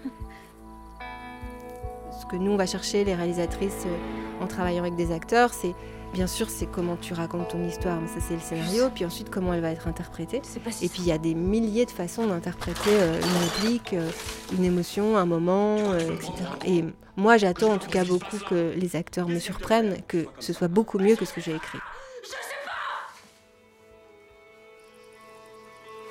Ce 2.20 2.26
que 2.26 2.36
nous, 2.36 2.52
on 2.52 2.56
va 2.56 2.66
chercher, 2.66 3.04
les 3.04 3.14
réalisatrices, 3.14 3.84
euh, 3.86 4.44
en 4.44 4.46
travaillant 4.46 4.82
avec 4.82 4.94
des 4.94 5.10
acteurs, 5.10 5.54
c'est 5.54 5.74
Bien 6.12 6.26
sûr, 6.26 6.50
c'est 6.50 6.66
comment 6.66 6.96
tu 6.96 7.14
racontes 7.14 7.50
ton 7.50 7.64
histoire, 7.64 8.00
mais 8.00 8.08
ça 8.08 8.16
c'est 8.20 8.34
le 8.34 8.40
scénario. 8.40 8.90
Puis 8.92 9.04
ensuite, 9.04 9.30
comment 9.30 9.54
elle 9.54 9.60
va 9.60 9.70
être 9.70 9.86
interprétée. 9.86 10.38
et 10.38 10.88
puis 10.88 10.98
il 10.98 11.06
y 11.06 11.12
a 11.12 11.18
des 11.18 11.34
milliers 11.34 11.86
de 11.86 11.90
façons 11.90 12.26
d'interpréter 12.26 12.90
euh, 12.90 13.20
une 13.20 13.66
réplique, 13.66 13.92
euh, 13.92 14.10
une 14.52 14.64
émotion, 14.64 15.16
un 15.16 15.24
moment, 15.24 15.76
euh, 15.78 16.00
etc. 16.00 16.32
Et 16.66 16.84
moi, 17.16 17.36
j'attends 17.36 17.74
en 17.74 17.78
tout 17.78 17.90
cas 17.90 18.04
beaucoup 18.04 18.38
que 18.38 18.74
les 18.76 18.96
acteurs 18.96 19.28
me 19.28 19.38
surprennent, 19.38 19.98
que 20.08 20.26
ce 20.40 20.52
soit 20.52 20.66
beaucoup 20.66 20.98
mieux 20.98 21.14
que 21.14 21.24
ce 21.24 21.32
que 21.32 21.40
j'ai 21.40 21.54
écrit. 21.54 21.78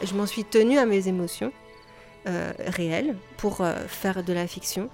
Je 0.01 0.13
m'en 0.13 0.25
suis 0.25 0.45
tenue 0.45 0.77
à 0.77 0.85
mes 0.85 1.09
émotions 1.09 1.51
réelles 2.25 3.17
pour 3.37 3.65
faire 3.87 4.23
de 4.23 4.31
la 4.31 4.47
fiction. 4.47 4.89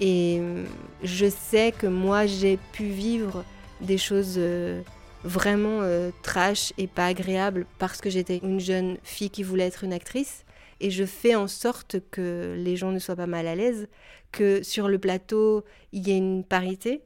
Et 0.00 0.40
je 1.02 1.26
sais 1.28 1.72
que 1.76 1.86
moi, 1.86 2.26
j'ai 2.26 2.58
pu 2.72 2.84
vivre 2.84 3.44
des 3.80 3.98
choses 3.98 4.34
euh, 4.38 4.82
vraiment 5.24 5.82
euh, 5.82 6.10
trash 6.22 6.72
et 6.78 6.86
pas 6.86 7.06
agréables 7.06 7.66
parce 7.78 8.00
que 8.00 8.10
j'étais 8.10 8.38
une 8.42 8.60
jeune 8.60 8.98
fille 9.02 9.30
qui 9.30 9.42
voulait 9.42 9.66
être 9.66 9.84
une 9.84 9.92
actrice. 9.92 10.44
Et 10.80 10.90
je 10.90 11.04
fais 11.04 11.34
en 11.34 11.48
sorte 11.48 11.96
que 12.10 12.54
les 12.58 12.76
gens 12.76 12.92
ne 12.92 12.98
soient 12.98 13.16
pas 13.16 13.26
mal 13.26 13.46
à 13.46 13.54
l'aise, 13.54 13.88
que 14.30 14.62
sur 14.62 14.88
le 14.88 14.98
plateau, 14.98 15.64
il 15.92 16.06
y 16.06 16.12
ait 16.12 16.18
une 16.18 16.44
parité. 16.44 17.02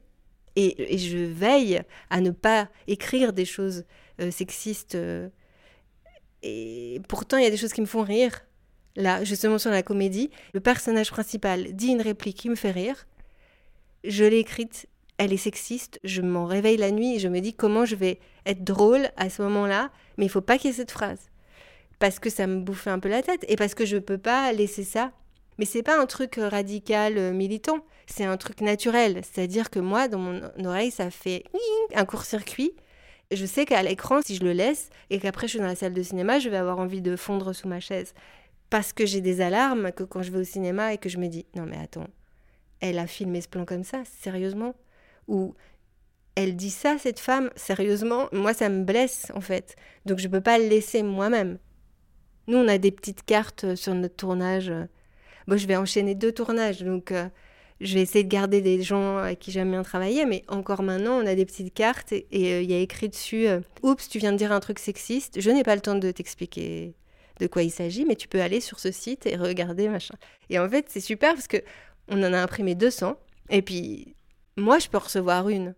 Et, 0.57 0.97
je 0.97 1.17
veille 1.17 1.81
à 2.09 2.19
ne 2.19 2.31
pas 2.31 2.67
écrire 2.87 3.31
des 3.31 3.45
choses 3.45 3.85
euh, 4.19 4.29
sexistes. 4.29 4.97
et 6.43 7.01
pourtant, 7.07 7.37
il 7.37 7.43
y 7.43 7.47
a 7.47 7.49
des 7.49 7.57
choses 7.57 7.71
qui 7.71 7.81
me 7.81 7.85
font 7.85 8.03
rire. 8.03 8.41
Là, 8.97 9.23
justement 9.23 9.57
sur 9.57 9.71
la 9.71 9.83
comédie, 9.83 10.29
le 10.53 10.59
personnage 10.59 11.11
principal 11.11 11.73
dit 11.73 11.87
une 11.87 12.01
réplique 12.01 12.35
qui 12.35 12.49
me 12.49 12.55
fait 12.55 12.71
rire. 12.71 13.07
Je 14.03 14.25
l'ai 14.25 14.39
écrite 14.39 14.87
elle 15.21 15.33
est 15.33 15.37
sexiste, 15.37 15.99
je 16.03 16.23
m'en 16.23 16.45
réveille 16.45 16.77
la 16.77 16.89
nuit 16.89 17.15
et 17.15 17.19
je 17.19 17.27
me 17.27 17.41
dis 17.41 17.53
comment 17.53 17.85
je 17.85 17.95
vais 17.95 18.19
être 18.47 18.63
drôle 18.63 19.07
à 19.17 19.29
ce 19.29 19.43
moment-là, 19.43 19.91
mais 20.17 20.25
il 20.25 20.29
faut 20.29 20.41
pas 20.41 20.57
qu'il 20.57 20.71
y 20.71 20.73
ait 20.73 20.77
cette 20.77 20.89
phrase. 20.89 21.29
parce 21.99 22.17
que 22.17 22.31
ça 22.31 22.47
me 22.47 22.61
bouffait 22.61 22.89
un 22.89 22.97
peu 22.97 23.09
la 23.09 23.21
tête 23.21 23.45
et 23.47 23.55
parce 23.55 23.75
que 23.75 23.85
je 23.85 23.97
peux 23.97 24.17
pas 24.17 24.51
laisser 24.51 24.83
ça. 24.83 25.11
Mais 25.59 25.65
c'est 25.65 25.83
pas 25.83 26.01
un 26.01 26.07
truc 26.07 26.39
radical 26.41 27.19
euh, 27.19 27.31
militant, 27.33 27.85
c'est 28.07 28.23
un 28.23 28.35
truc 28.37 28.61
naturel. 28.61 29.21
C'est-à-dire 29.21 29.69
que 29.69 29.79
moi, 29.79 30.07
dans 30.07 30.17
mon 30.17 30.41
oreille, 30.65 30.89
ça 30.89 31.11
fait 31.11 31.43
un 31.93 32.05
court-circuit. 32.05 32.71
Je 33.31 33.45
sais 33.45 33.65
qu'à 33.65 33.83
l'écran, 33.83 34.21
si 34.25 34.35
je 34.35 34.43
le 34.43 34.53
laisse 34.53 34.89
et 35.11 35.19
qu'après 35.19 35.45
je 35.45 35.51
suis 35.51 35.59
dans 35.59 35.67
la 35.67 35.75
salle 35.75 35.93
de 35.93 36.01
cinéma, 36.01 36.39
je 36.39 36.49
vais 36.49 36.57
avoir 36.57 36.79
envie 36.79 37.03
de 37.03 37.15
fondre 37.15 37.53
sous 37.53 37.67
ma 37.67 37.79
chaise. 37.79 38.15
Parce 38.71 38.91
que 38.91 39.05
j'ai 39.05 39.21
des 39.21 39.39
alarmes 39.41 39.91
que 39.91 40.03
quand 40.03 40.23
je 40.23 40.31
vais 40.31 40.39
au 40.39 40.43
cinéma 40.43 40.93
et 40.93 40.97
que 40.97 41.09
je 41.09 41.19
me 41.19 41.27
dis 41.27 41.45
non 41.53 41.67
mais 41.67 41.77
attends, 41.77 42.07
elle 42.79 42.97
a 42.97 43.05
filmé 43.05 43.41
ce 43.41 43.47
plan 43.47 43.65
comme 43.65 43.83
ça, 43.83 44.01
sérieusement? 44.05 44.73
Ou 45.27 45.55
elle 46.35 46.55
dit 46.55 46.69
ça, 46.69 46.97
cette 46.97 47.19
femme, 47.19 47.49
sérieusement, 47.55 48.27
moi 48.31 48.53
ça 48.53 48.69
me 48.69 48.83
blesse 48.83 49.31
en 49.35 49.41
fait. 49.41 49.75
Donc 50.05 50.19
je 50.19 50.27
ne 50.27 50.31
peux 50.31 50.41
pas 50.41 50.57
le 50.57 50.67
laisser 50.67 51.03
moi-même. 51.03 51.57
Nous, 52.47 52.57
on 52.57 52.67
a 52.67 52.77
des 52.77 52.91
petites 52.91 53.23
cartes 53.23 53.63
euh, 53.65 53.75
sur 53.75 53.93
notre 53.93 54.15
tournage. 54.15 54.71
Bon, 55.47 55.57
je 55.57 55.67
vais 55.67 55.75
enchaîner 55.75 56.15
deux 56.15 56.31
tournages, 56.31 56.81
donc 56.81 57.11
euh, 57.11 57.27
je 57.79 57.93
vais 57.93 58.01
essayer 58.01 58.23
de 58.23 58.29
garder 58.29 58.61
des 58.61 58.81
gens 58.81 59.17
avec 59.17 59.39
qui 59.39 59.51
j'aime 59.51 59.71
bien 59.71 59.83
travailler, 59.83 60.25
mais 60.25 60.43
encore 60.47 60.83
maintenant, 60.83 61.21
on 61.21 61.25
a 61.25 61.35
des 61.35 61.45
petites 61.45 61.73
cartes 61.73 62.11
et 62.13 62.25
euh, 62.33 62.61
il 62.61 62.69
y 62.69 62.73
a 62.73 62.79
écrit 62.79 63.09
dessus 63.09 63.47
Oups, 63.83 64.09
tu 64.09 64.19
viens 64.19 64.31
de 64.31 64.37
dire 64.37 64.51
un 64.51 64.59
truc 64.59 64.79
sexiste, 64.79 65.39
je 65.39 65.49
n'ai 65.51 65.63
pas 65.63 65.75
le 65.75 65.81
temps 65.81 65.95
de 65.95 66.11
t'expliquer 66.11 66.93
de 67.39 67.47
quoi 67.47 67.63
il 67.63 67.71
s'agit, 67.71 68.05
mais 68.05 68.15
tu 68.15 68.27
peux 68.27 68.41
aller 68.41 68.59
sur 68.59 68.79
ce 68.79 68.91
site 68.91 69.25
et 69.25 69.35
regarder, 69.35 69.89
machin. 69.89 70.15
Et 70.49 70.59
en 70.59 70.69
fait, 70.69 70.85
c'est 70.89 70.99
super 70.99 71.33
parce 71.33 71.47
que 71.47 71.57
on 72.07 72.21
en 72.23 72.33
a 72.33 72.39
imprimé 72.39 72.75
200, 72.75 73.15
et 73.49 73.61
puis 73.61 74.15
moi, 74.57 74.79
je 74.79 74.87
peux 74.87 74.97
recevoir 74.97 75.49
une. 75.49 75.73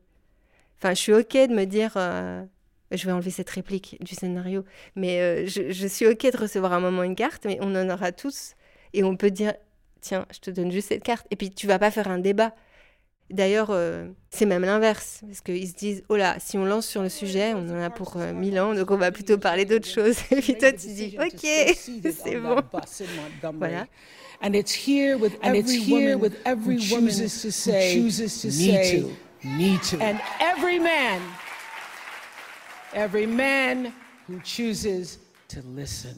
Enfin, 0.77 0.93
je 0.93 0.99
suis 0.99 1.13
OK 1.13 1.33
de 1.33 1.53
me 1.53 1.65
dire, 1.65 1.93
euh, 1.95 2.43
je 2.91 3.05
vais 3.05 3.11
enlever 3.11 3.31
cette 3.31 3.49
réplique 3.49 3.97
du 4.01 4.15
scénario, 4.15 4.65
mais 4.95 5.21
euh, 5.21 5.47
je, 5.47 5.87
suis 5.87 6.07
OK 6.07 6.21
de 6.31 6.37
recevoir 6.37 6.73
un 6.73 6.79
moment 6.79 7.03
une 7.03 7.15
carte, 7.15 7.45
mais 7.45 7.57
on 7.61 7.75
en 7.75 7.89
aura 7.89 8.11
tous. 8.11 8.55
Et 8.93 9.03
on 9.03 9.15
peut 9.15 9.31
dire, 9.31 9.53
tiens, 10.01 10.25
je 10.31 10.39
te 10.39 10.51
donne 10.51 10.71
juste 10.71 10.89
cette 10.89 11.03
carte. 11.03 11.25
Et 11.31 11.35
puis, 11.35 11.51
tu 11.51 11.67
vas 11.67 11.79
pas 11.79 11.91
faire 11.91 12.07
un 12.07 12.19
débat. 12.19 12.53
D'ailleurs, 13.29 13.69
euh, 13.71 14.07
c'est 14.29 14.45
même 14.45 14.63
l'inverse, 14.63 15.21
parce 15.25 15.41
qu'ils 15.41 15.67
se 15.67 15.73
disent, 15.73 16.03
oh 16.09 16.15
là, 16.15 16.35
si 16.39 16.57
on 16.57 16.65
lance 16.65 16.87
sur 16.87 17.01
le 17.01 17.09
sujet, 17.09 17.53
on 17.53 17.67
en 17.69 17.81
a 17.81 17.89
pour 17.89 18.17
mille 18.17 18.59
ans, 18.59 18.75
donc 18.75 18.91
on 18.91 18.97
va 18.97 19.11
plutôt 19.11 19.37
parler 19.37 19.65
d'autre 19.65 19.87
chose. 19.87 20.17
Et 20.31 20.41
puis 20.41 20.57
toi, 20.57 20.71
tu 20.71 20.87
dis, 20.87 21.17
ok, 21.19 21.39
c'est 21.77 22.39
bon. 22.39 22.57
voilà. 23.53 23.87
And 24.41 24.55
it's 24.55 24.73
here 24.73 25.17
with 25.17 25.37
every 25.41 26.15
with 26.15 26.35
every 26.45 26.77
woman 26.91 27.13
to 27.13 27.29
say, 27.29 27.95
need 29.43 29.81
to. 29.83 30.01
And 30.01 30.19
every 30.41 30.79
man, 30.79 31.21
every 32.93 33.25
man 33.25 33.93
who 34.27 34.41
chooses 34.41 35.19
to 35.49 35.61
listen. 35.61 36.17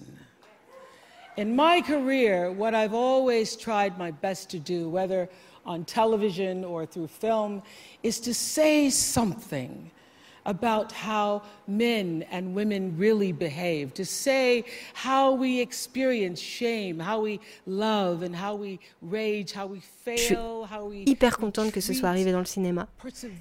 In 1.37 1.55
my 1.55 1.81
career, 1.81 2.51
what 2.51 2.73
I've 2.73 2.93
always 2.93 3.55
tried 3.55 3.97
my 3.97 4.11
best 4.11 4.49
to 4.51 4.59
do, 4.59 4.89
whether 4.89 5.29
on 5.65 5.83
television 5.85 6.63
or 6.63 6.85
through 6.85 7.07
film, 7.07 7.61
is 8.03 8.19
to 8.19 8.33
say 8.33 8.89
something 8.89 9.91
about 10.45 10.91
how 10.91 11.41
men 11.67 12.23
and 12.31 12.55
women 12.55 12.95
really 12.97 13.31
behave, 13.31 13.93
to 13.95 14.05
say 14.05 14.63
how 14.93 15.33
we 15.33 15.59
experience 15.59 16.39
shame, 16.39 16.99
how 16.99 17.19
we 17.19 17.39
love 17.65 18.21
and 18.21 18.35
how 18.35 18.55
we 18.55 18.79
rage, 19.01 19.51
how 19.51 19.65
we 19.65 19.79
fail, 19.79 20.67
how 20.69 20.85
we 20.85 21.03
hyper 21.05 21.37
contente 21.37 21.71
que 21.71 21.81
ce 21.81 21.93
soit 21.93 22.09
arrivé 22.09 22.31
dans 22.31 22.39
le 22.39 22.45
cinéma 22.45 22.87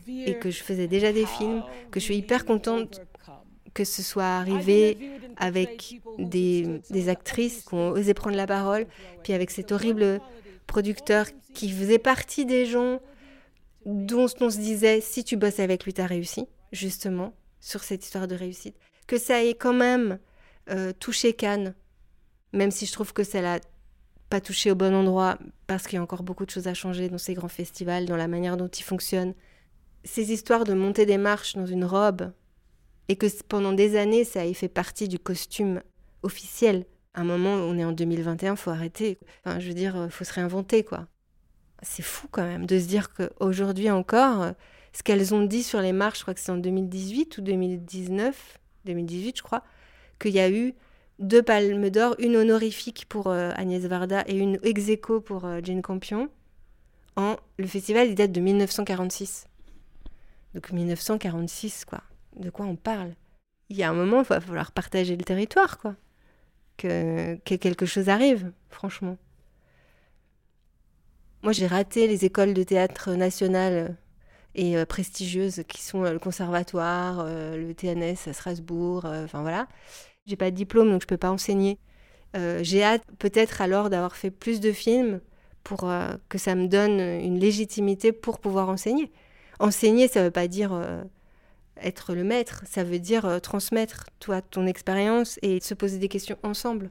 et 0.09 0.38
que 0.38 0.50
je 0.50 0.62
faisais 0.62 0.88
déjà 0.88 1.12
des 1.12 1.26
films, 1.26 1.62
que 1.90 2.00
je 2.00 2.04
suis 2.04 2.16
hyper 2.16 2.45
contente 2.47 3.02
que 3.75 3.85
ce 3.85 4.02
soit 4.02 4.25
arrivé 4.38 4.97
avec 5.37 6.00
des, 6.19 6.81
des 6.90 7.09
actrices 7.09 7.64
qui 7.64 7.75
ont 7.75 7.90
osé 7.90 8.14
prendre 8.14 8.37
la 8.37 8.47
parole, 8.47 8.87
puis 9.25 9.33
avec 9.33 9.50
cet 9.50 9.73
horrible 9.73 10.21
producteur 10.66 11.26
qui 11.54 11.71
faisait 11.71 11.99
partie 11.99 12.47
des 12.47 12.66
gens 12.66 13.00
dont 13.87 14.27
on 14.40 14.50
se 14.50 14.59
disait 14.59 15.00
si 15.00 15.24
tu 15.24 15.37
bosses 15.37 15.61
avec 15.61 15.85
lui, 15.85 15.92
t'as 15.92 16.07
réussi 16.07 16.46
justement, 16.74 17.33
sur 17.61 17.83
cette 17.83 18.05
histoire 18.05 18.29
de 18.29 18.35
réussite. 18.35 18.77
Que 19.07 19.18
ça 19.18 19.42
ait 19.42 19.55
quand 19.55 19.72
même 19.72 20.18
euh, 20.70 20.92
touché 20.92 21.33
Cannes, 21.33 21.74
même 22.53 22.70
si 22.70 22.87
je 22.87 22.92
trouve 22.92 23.12
que 23.12 23.24
ça 23.24 23.40
l'a 23.40 23.61
pas 24.29 24.40
touché 24.40 24.70
au 24.70 24.74
bon 24.74 24.94
endroit, 24.94 25.38
parce 25.66 25.87
qu'il 25.87 25.96
y 25.96 25.98
a 25.98 26.03
encore 26.03 26.22
beaucoup 26.22 26.44
de 26.44 26.50
choses 26.50 26.68
à 26.68 26.74
changer 26.74 27.09
dans 27.09 27.18
ces 27.18 27.35
grands 27.35 27.48
festivals, 27.48 28.07
dans 28.07 28.16
la 28.16 28.29
manière 28.29 28.57
dont 28.57 28.68
ils 28.68 28.83
fonctionnent. 28.83 29.35
Ces 30.05 30.33
histoires 30.33 30.64
de 30.64 30.74
monter 30.74 31.07
des 31.07 31.18
marches 31.18 31.55
dans 31.55 31.66
une 31.66 31.85
robe, 31.85 32.33
et 33.09 33.16
que 33.16 33.27
pendant 33.44 33.72
des 33.72 33.96
années, 33.96 34.24
ça 34.24 34.46
ait 34.46 34.55
fait 34.55 34.68
partie 34.68 35.09
du 35.09 35.18
costume 35.18 35.83
officiel. 36.22 36.87
Un 37.14 37.24
moment, 37.24 37.55
on 37.55 37.79
est 37.79 37.85
en 37.85 37.92
2021, 37.92 38.57
faut 38.57 38.70
arrêter. 38.70 39.18
Enfin, 39.44 39.61
je 39.61 39.68
veux 39.68 39.74
dire, 39.74 39.96
euh, 39.96 40.09
faut 40.09 40.24
se 40.24 40.33
réinventer, 40.33 40.85
quoi. 40.85 41.07
C'est 41.83 42.03
fou 42.03 42.29
quand 42.31 42.44
même 42.44 42.66
de 42.66 42.79
se 42.79 42.87
dire 42.87 43.12
qu'aujourd'hui 43.12 43.90
encore, 43.90 44.53
ce 44.94 45.03
qu'elles 45.03 45.35
ont 45.35 45.42
dit 45.42 45.62
sur 45.62 45.81
les 45.81 45.92
marches, 45.92 46.18
je 46.18 46.24
crois 46.24 46.35
que 46.35 46.40
c'est 46.40 46.53
en 46.53 46.57
2018 46.57 47.38
ou 47.38 47.42
2019, 47.42 48.59
2018 48.87 49.37
je 49.37 49.42
crois, 49.42 49.62
qu'il 50.18 50.33
y 50.33 50.40
a 50.40 50.50
eu 50.50 50.74
deux 51.18 51.42
palmes 51.42 51.90
d'or, 51.90 52.14
une 52.18 52.37
honorifique 52.37 53.07
pour 53.09 53.29
euh, 53.29 53.50
Agnès 53.57 53.83
Varda 53.83 54.24
et 54.27 54.37
une 54.37 54.59
ex 54.62 54.88
aequo 54.88 55.20
pour 55.20 55.44
euh, 55.44 55.61
Jane 55.62 55.83
Campion. 55.83 56.29
En, 57.16 57.37
le 57.59 57.66
festival, 57.66 58.09
il 58.09 58.14
date 58.14 58.33
de 58.33 58.40
1946. 58.40 59.46
Donc 60.55 60.72
1946, 60.72 61.85
quoi. 61.85 62.00
De 62.37 62.50
quoi 62.50 62.66
on 62.66 62.77
parle? 62.77 63.14
Il 63.68 63.77
y 63.77 63.83
a 63.83 63.90
un 63.90 63.94
moment, 63.94 64.22
il 64.22 64.27
va 64.27 64.40
falloir 64.40 64.72
partager 64.72 65.16
le 65.16 65.24
territoire, 65.24 65.79
quoi. 65.79 65.96
Que, 66.76 67.37
que 67.44 67.54
quelque 67.54 67.87
chose 67.87 68.08
arrive, 68.08 68.52
franchement. 68.68 69.16
Moi, 71.42 71.52
j'ai 71.52 71.66
raté 71.66 72.06
les 72.08 72.24
écoles 72.24 72.54
de 72.54 72.62
théâtre 72.62 73.12
nationales 73.12 73.96
et 74.54 74.76
euh, 74.76 74.84
prestigieuses 74.87 75.62
qui 75.68 75.82
sont 75.82 76.04
euh, 76.04 76.12
le 76.12 76.18
conservatoire, 76.18 77.20
euh, 77.20 77.56
le 77.56 77.74
TNS 77.74 78.28
à 78.28 78.32
Strasbourg, 78.32 79.04
enfin 79.04 79.42
voilà. 79.42 79.68
J'ai 80.26 80.37
pas 80.37 80.50
de 80.50 80.56
diplôme 80.56 80.90
donc 80.90 81.02
je 81.02 81.06
peux 81.06 81.18
pas 81.18 81.30
enseigner. 81.30 81.78
J'ai 82.62 82.82
hâte 82.82 83.04
peut-être 83.20 83.60
alors 83.60 83.90
d'avoir 83.90 84.16
fait 84.16 84.32
plus 84.32 84.58
de 84.58 84.72
films 84.72 85.20
pour 85.62 85.88
que 86.28 86.37
ça 86.37 86.56
me 86.56 86.66
donne 86.66 86.98
une 86.98 87.38
légitimité 87.38 88.10
pour 88.10 88.40
pouvoir 88.40 88.68
enseigner. 88.68 89.12
Enseigner, 89.60 90.08
ça 90.08 90.24
veut 90.24 90.32
pas 90.32 90.48
dire 90.48 90.72
être 91.82 92.14
le 92.14 92.24
maître, 92.24 92.62
ça 92.68 92.84
veut 92.84 92.98
dire 92.98 93.40
transmettre 93.42 94.06
toi 94.20 94.42
ton 94.42 94.66
expérience 94.66 95.38
et 95.42 95.60
se 95.60 95.74
poser 95.74 95.98
des 95.98 96.08
questions 96.08 96.37
ensemble. 96.42 96.90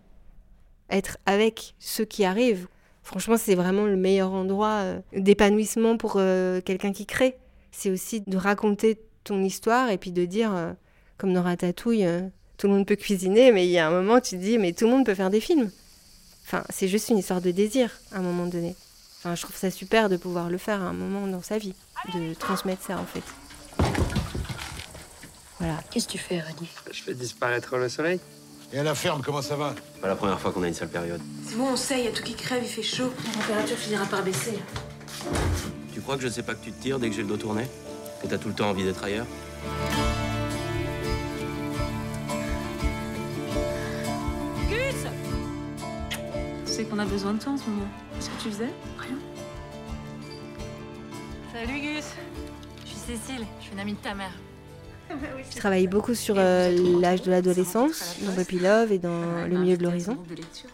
Être 0.89 1.17
avec 1.25 1.75
ceux 1.79 2.05
qui 2.05 2.25
arrivent. 2.25 2.67
Franchement, 3.01 3.37
c'est 3.37 3.55
vraiment 3.55 3.85
le 3.85 3.95
meilleur 3.95 4.31
endroit 4.31 4.83
d'épanouissement 5.13 5.97
pour 5.97 6.13
quelqu'un 6.13 6.91
qui 6.91 7.05
crée 7.05 7.37
c'est 7.73 7.89
aussi 7.89 8.21
de 8.21 8.37
raconter 8.37 8.99
ton 9.25 9.43
histoire 9.43 9.89
et 9.89 9.97
puis 9.97 10.11
de 10.11 10.23
dire, 10.23 10.55
euh, 10.55 10.71
comme 11.17 11.33
dans 11.33 11.41
Ratatouille, 11.41 12.05
euh, 12.05 12.21
tout 12.57 12.67
le 12.67 12.73
monde 12.73 12.85
peut 12.85 12.95
cuisiner, 12.95 13.51
mais 13.51 13.65
il 13.65 13.71
y 13.71 13.79
a 13.79 13.87
un 13.87 13.91
moment, 13.91 14.21
tu 14.21 14.37
te 14.37 14.41
dis, 14.41 14.57
mais 14.57 14.71
tout 14.71 14.85
le 14.85 14.91
monde 14.91 15.05
peut 15.05 15.15
faire 15.15 15.31
des 15.31 15.41
films. 15.41 15.71
Enfin, 16.45 16.63
c'est 16.69 16.87
juste 16.87 17.09
une 17.09 17.17
histoire 17.17 17.41
de 17.41 17.51
désir, 17.51 17.91
à 18.11 18.19
un 18.19 18.21
moment 18.21 18.45
donné. 18.45 18.75
Enfin, 19.17 19.35
je 19.35 19.41
trouve 19.41 19.55
ça 19.55 19.71
super 19.71 20.07
de 20.07 20.17
pouvoir 20.17 20.49
le 20.49 20.57
faire 20.57 20.81
à 20.81 20.85
un 20.85 20.93
moment 20.93 21.27
dans 21.27 21.41
sa 21.41 21.57
vie, 21.57 21.73
de 22.13 22.33
transmettre 22.35 22.83
ça, 22.83 22.99
en 22.99 23.05
fait. 23.05 24.12
Voilà. 25.63 25.79
Qu'est-ce 25.89 26.07
que 26.07 26.11
tu 26.11 26.17
fais, 26.17 26.41
Reddy 26.41 26.67
Je 26.91 27.01
fais 27.01 27.13
disparaître 27.13 27.77
le 27.77 27.87
soleil. 27.87 28.19
Et 28.73 28.79
à 28.79 28.83
la 28.83 28.93
ferme, 28.93 29.21
comment 29.23 29.41
ça 29.41 29.55
va 29.55 29.73
Pas 30.01 30.09
la 30.09 30.15
première 30.17 30.37
fois 30.37 30.51
qu'on 30.51 30.61
a 30.61 30.67
une 30.67 30.73
sale 30.73 30.89
période. 30.89 31.21
C'est 31.47 31.55
bon, 31.55 31.69
on 31.69 31.77
sait, 31.77 31.99
il 31.99 32.03
y 32.03 32.07
a 32.09 32.11
tout 32.11 32.21
qui 32.21 32.33
crève, 32.33 32.61
il 32.61 32.67
fait 32.67 32.83
chaud. 32.83 33.13
La 33.25 33.31
température 33.31 33.77
finira 33.77 34.05
par 34.05 34.23
baisser. 34.23 34.59
Tu 35.93 36.01
crois 36.01 36.17
que 36.17 36.23
je 36.23 36.27
sais 36.27 36.43
pas 36.43 36.53
que 36.55 36.65
tu 36.65 36.73
te 36.73 36.81
tires 36.81 36.99
dès 36.99 37.09
que 37.09 37.15
j'ai 37.15 37.21
le 37.21 37.29
dos 37.29 37.37
tourné 37.37 37.65
Que 38.21 38.27
t'as 38.27 38.37
tout 38.37 38.49
le 38.49 38.53
temps 38.53 38.71
envie 38.71 38.83
d'être 38.83 39.01
ailleurs 39.05 39.25
Gus 44.69 45.07
Tu 46.65 46.73
sais 46.73 46.83
qu'on 46.83 46.99
a 46.99 47.05
besoin 47.05 47.35
de 47.35 47.39
toi 47.41 47.53
en 47.53 47.57
ce 47.57 47.69
moment. 47.69 47.87
Qu'est-ce 48.15 48.29
que 48.29 48.41
tu 48.41 48.49
faisais 48.49 48.73
Rien. 48.97 49.17
Salut 51.53 51.79
Gus 51.79 52.05
Je 52.83 52.89
suis 52.89 52.97
Cécile, 52.97 53.45
je 53.59 53.63
suis 53.63 53.73
une 53.73 53.79
amie 53.79 53.93
de 53.93 53.99
ta 53.99 54.13
mère. 54.13 54.33
Je 55.09 55.57
travaille 55.57 55.87
beaucoup 55.87 56.13
sur 56.13 56.35
euh, 56.37 56.99
l'âge 56.99 57.21
de 57.21 57.31
l'adolescence, 57.31 58.17
dans 58.25 58.33
Puppy 58.33 58.59
Love 58.59 58.91
et 58.91 58.99
dans 58.99 59.47
Le 59.47 59.57
milieu 59.57 59.77
de 59.77 59.83
l'horizon, 59.83 60.17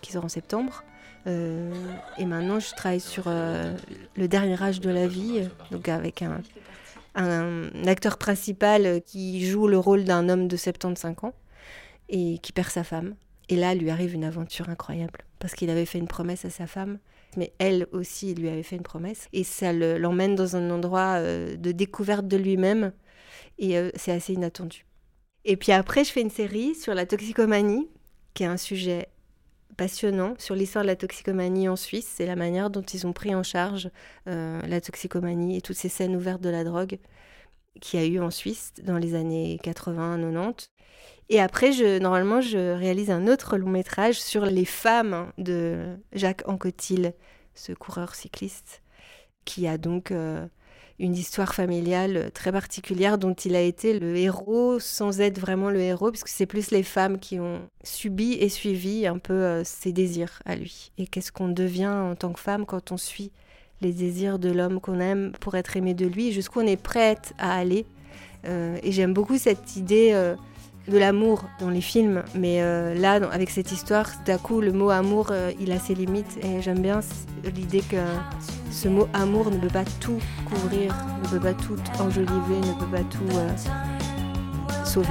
qui 0.02 0.12
sort 0.12 0.26
en 0.26 0.30
septembre. 0.30 0.84
Euh, 1.28 1.72
et 2.18 2.26
maintenant, 2.26 2.60
je 2.60 2.74
travaille 2.74 3.00
sur 3.00 3.26
euh, 3.28 3.76
le 4.16 4.28
dernier 4.28 4.62
âge 4.62 4.80
de 4.80 4.90
la 4.90 5.08
vie, 5.08 5.48
donc 5.72 5.90
avec 5.90 6.22
un, 6.22 6.42
acteur 7.86 8.18
principal 8.18 9.02
qui 9.06 9.46
joue 9.46 9.68
le 9.68 9.78
rôle 9.78 10.06
d'un 10.06 10.30
homme 10.30 10.48
de 10.48 10.56
75 10.56 11.16
ans 11.24 11.34
et 12.08 12.38
qui 12.40 12.54
perd 12.54 12.70
sa 12.70 12.84
femme. 12.84 13.16
Et 13.50 13.56
là, 13.56 13.76
lui 13.76 13.90
arrive 13.90 14.14
une 14.14 14.24
aventure 14.24 14.70
incroyable 14.70 15.20
parce 15.40 15.54
qu'il 15.54 15.70
avait 15.70 15.86
fait 15.86 15.98
une 15.98 16.08
promesse 16.08 16.46
à 16.46 16.50
sa 16.50 16.68
femme, 16.68 17.00
mais 17.36 17.52
elle 17.60 17.88
aussi 17.92 18.34
lui 18.36 18.48
avait 18.48 18.64
fait 18.64 18.78
une 18.78 18.84
promesse. 18.84 19.28
Et 19.34 19.44
ça 19.44 19.74
l'emmène 19.74 20.36
dans 20.36 20.56
un 20.56 20.70
endroit 20.70 21.20
de 21.22 21.72
découverte 21.72 22.28
de 22.28 22.38
lui-même 22.38 22.94
et 23.60 23.92
c'est 23.96 24.12
assez 24.12 24.34
inattendu. 24.34 24.86
Et 25.46 25.58
puis 25.58 25.72
après, 25.72 26.04
je 26.04 26.12
fais 26.12 26.22
une 26.22 26.30
série 26.30 26.76
sur 26.76 26.94
la 26.94 27.06
toxicomanie 27.06 27.88
qui 28.34 28.44
est 28.44 28.48
un 28.48 28.58
sujet 28.58 29.10
passionnant 29.78 30.34
sur 30.38 30.56
l'histoire 30.56 30.84
de 30.84 30.90
la 30.90 30.96
toxicomanie 30.96 31.70
en 31.70 31.76
Suisse. 31.76 32.12
C'est 32.18 32.26
la 32.26 32.36
manière 32.36 32.70
dont 32.70 32.82
ils 32.82 33.08
ont 33.08 33.14
pris 33.14 33.34
en 33.34 33.44
charge 33.44 33.90
euh, 34.28 34.62
la 34.68 34.82
toxicomanie 34.82 35.58
et 35.58 35.62
toutes 35.62 35.78
ces 35.78 35.90
scènes 35.90 36.16
ouvertes 36.16 36.42
de 36.42 36.50
la 36.50 36.64
drogue 36.64 37.00
qu'il 37.80 38.00
y 38.00 38.04
a 38.04 38.06
eu 38.06 38.20
en 38.20 38.30
Suisse 38.30 38.74
dans 38.84 38.98
les 38.98 39.16
années 39.16 39.60
80-90. 39.64 40.70
Et 41.30 41.40
après, 41.40 42.00
normalement, 42.00 42.42
je 42.42 42.76
réalise 42.76 43.12
un 43.12 43.28
autre 43.28 43.58
long 43.58 43.70
métrage 43.70 44.20
sur 44.20 44.46
les 44.46 44.66
femmes 44.66 45.32
de 45.38 45.96
Jacques 46.12 46.48
Anquetil, 46.48 47.14
ce 47.54 47.72
coureur 47.72 48.16
cycliste, 48.16 48.82
qui 49.46 49.68
a 49.68 49.78
donc 49.78 50.12
euh, 50.12 50.46
une 51.00 51.16
histoire 51.16 51.56
familiale 51.56 52.30
très 52.34 52.52
particulière 52.52 53.18
dont 53.18 53.34
il 53.34 53.56
a 53.56 53.62
été 53.62 53.98
le 53.98 54.18
héros 54.18 54.80
sans 54.80 55.22
être 55.22 55.40
vraiment 55.40 55.70
le 55.70 55.80
héros, 55.80 56.12
puisque 56.12 56.28
c'est 56.28 56.46
plus 56.46 56.72
les 56.72 56.84
femmes 56.84 57.20
qui 57.20 57.40
ont 57.40 57.62
subi 57.84 58.34
et 58.34 58.50
suivi 58.50 59.08
un 59.08 59.18
peu 59.18 59.34
euh, 59.34 59.64
ses 59.64 59.94
désirs 59.94 60.42
à 60.46 60.56
lui. 60.56 60.92
Et 60.98 61.08
qu'est-ce 61.08 61.32
qu'on 61.32 61.48
devient 61.48 61.88
en 61.88 62.16
tant 62.16 62.34
que 62.34 62.40
femme 62.40 62.66
quand 62.66 62.92
on 62.92 62.98
suit 62.98 63.32
les 63.82 63.94
désirs 63.94 64.40
de 64.40 64.52
l'homme 64.52 64.82
qu'on 64.82 65.00
aime 65.00 65.32
pour 65.40 65.56
être 65.56 65.78
aimé 65.78 65.94
de 65.94 66.06
lui, 66.06 66.34
jusqu'où 66.34 66.60
on 66.60 66.68
est 66.68 66.82
prête 66.82 67.34
à 67.38 67.58
aller. 67.58 67.86
Euh, 68.46 68.78
et 68.84 68.92
j'aime 68.92 69.14
beaucoup 69.14 69.38
cette 69.38 69.78
idée 69.78 70.12
euh, 70.14 70.36
de 70.90 70.98
l'amour 70.98 71.46
dans 71.60 71.70
les 71.70 71.82
films, 71.82 72.24
mais 72.36 72.62
là, 72.96 73.20
avec 73.32 73.50
cette 73.50 73.72
histoire, 73.72 74.10
d'un 74.26 74.38
coup, 74.38 74.62
le 74.62 74.72
mot 74.72 74.90
amour, 74.90 75.32
il 75.60 75.72
a 75.72 75.80
ses 75.80 75.96
limites, 75.96 76.38
et 76.44 76.62
j'aime 76.62 76.82
bien 76.82 77.00
l'idée 77.56 77.82
que 77.82 77.98
ce 78.72 78.88
mot 78.88 79.08
amour 79.14 79.52
ne 79.52 79.58
peut 79.58 79.68
pas 79.68 79.86
tout 80.00 80.20
couvrir, 80.46 80.96
ne 81.24 81.30
peut 81.30 81.40
pas 81.40 81.54
tout 81.54 81.76
enjoliver, 82.00 82.60
ne 82.60 82.80
peut 82.80 82.92
pas 82.92 83.04
tout 83.04 83.36
euh, 83.36 84.86
sauver. 84.86 85.08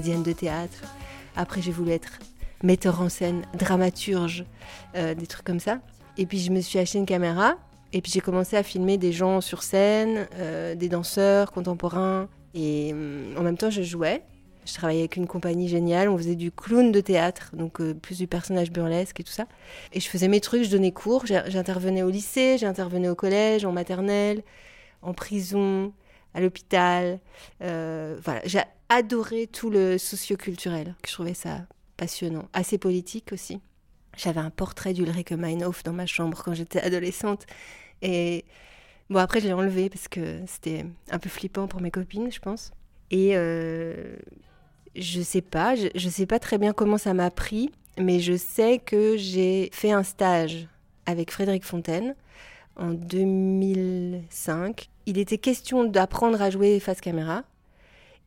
De 0.00 0.32
théâtre. 0.32 0.84
Après, 1.36 1.60
j'ai 1.60 1.72
voulu 1.72 1.90
être 1.90 2.20
metteur 2.62 3.00
en 3.00 3.08
scène, 3.08 3.42
dramaturge, 3.54 4.44
euh, 4.96 5.14
des 5.14 5.26
trucs 5.26 5.44
comme 5.44 5.60
ça. 5.60 5.80
Et 6.16 6.26
puis, 6.26 6.38
je 6.38 6.50
me 6.50 6.60
suis 6.60 6.78
acheté 6.78 6.98
une 6.98 7.06
caméra. 7.06 7.56
Et 7.92 8.00
puis, 8.00 8.12
j'ai 8.12 8.20
commencé 8.20 8.56
à 8.56 8.62
filmer 8.62 8.96
des 8.96 9.12
gens 9.12 9.40
sur 9.40 9.62
scène, 9.62 10.28
euh, 10.36 10.74
des 10.74 10.88
danseurs 10.88 11.52
contemporains. 11.52 12.28
Et 12.54 12.92
euh, 12.94 13.34
en 13.36 13.42
même 13.42 13.56
temps, 13.56 13.70
je 13.70 13.82
jouais. 13.82 14.22
Je 14.66 14.74
travaillais 14.74 15.00
avec 15.00 15.16
une 15.16 15.26
compagnie 15.26 15.68
géniale. 15.68 16.08
On 16.08 16.18
faisait 16.18 16.36
du 16.36 16.52
clown 16.52 16.92
de 16.92 17.00
théâtre, 17.00 17.50
donc 17.54 17.82
plus 17.94 18.18
du 18.18 18.26
personnage 18.26 18.70
burlesque 18.70 19.18
et 19.18 19.24
tout 19.24 19.32
ça. 19.32 19.46
Et 19.92 20.00
je 20.00 20.08
faisais 20.08 20.28
mes 20.28 20.40
trucs, 20.40 20.62
je 20.64 20.70
donnais 20.70 20.92
cours. 20.92 21.24
J'intervenais 21.26 22.02
au 22.02 22.10
lycée, 22.10 22.58
j'intervenais 22.58 23.08
au 23.08 23.14
collège, 23.14 23.64
en 23.64 23.72
maternelle, 23.72 24.42
en 25.00 25.14
prison, 25.14 25.92
à 26.34 26.40
l'hôpital. 26.42 27.18
voilà, 27.60 28.42
adoré 28.88 29.46
tout 29.46 29.70
le 29.70 29.98
socioculturel, 29.98 30.94
que 31.02 31.08
je 31.08 31.14
trouvais 31.14 31.34
ça 31.34 31.66
passionnant, 31.96 32.48
assez 32.52 32.78
politique 32.78 33.32
aussi. 33.32 33.60
J'avais 34.16 34.40
un 34.40 34.50
portrait 34.50 34.94
d'Ulrike 34.94 35.32
Meinhof 35.32 35.82
dans 35.84 35.92
ma 35.92 36.06
chambre 36.06 36.42
quand 36.42 36.54
j'étais 36.54 36.80
adolescente. 36.80 37.46
Et 38.02 38.44
bon, 39.10 39.18
après, 39.18 39.40
je 39.40 39.46
l'ai 39.46 39.52
enlevé 39.52 39.90
parce 39.90 40.08
que 40.08 40.40
c'était 40.46 40.86
un 41.10 41.18
peu 41.18 41.28
flippant 41.28 41.68
pour 41.68 41.80
mes 41.80 41.90
copines, 41.90 42.32
je 42.32 42.40
pense. 42.40 42.72
Et 43.10 43.36
euh, 43.36 44.16
je 44.96 45.20
sais 45.20 45.42
pas, 45.42 45.76
je, 45.76 45.88
je 45.94 46.08
sais 46.08 46.26
pas 46.26 46.38
très 46.38 46.58
bien 46.58 46.72
comment 46.72 46.98
ça 46.98 47.14
m'a 47.14 47.30
pris, 47.30 47.70
mais 47.98 48.20
je 48.20 48.36
sais 48.36 48.78
que 48.78 49.16
j'ai 49.16 49.70
fait 49.72 49.92
un 49.92 50.02
stage 50.02 50.68
avec 51.06 51.30
Frédéric 51.30 51.64
Fontaine 51.64 52.14
en 52.76 52.90
2005. 52.90 54.88
Il 55.06 55.18
était 55.18 55.38
question 55.38 55.84
d'apprendre 55.84 56.40
à 56.42 56.50
jouer 56.50 56.80
face 56.80 57.00
caméra. 57.00 57.44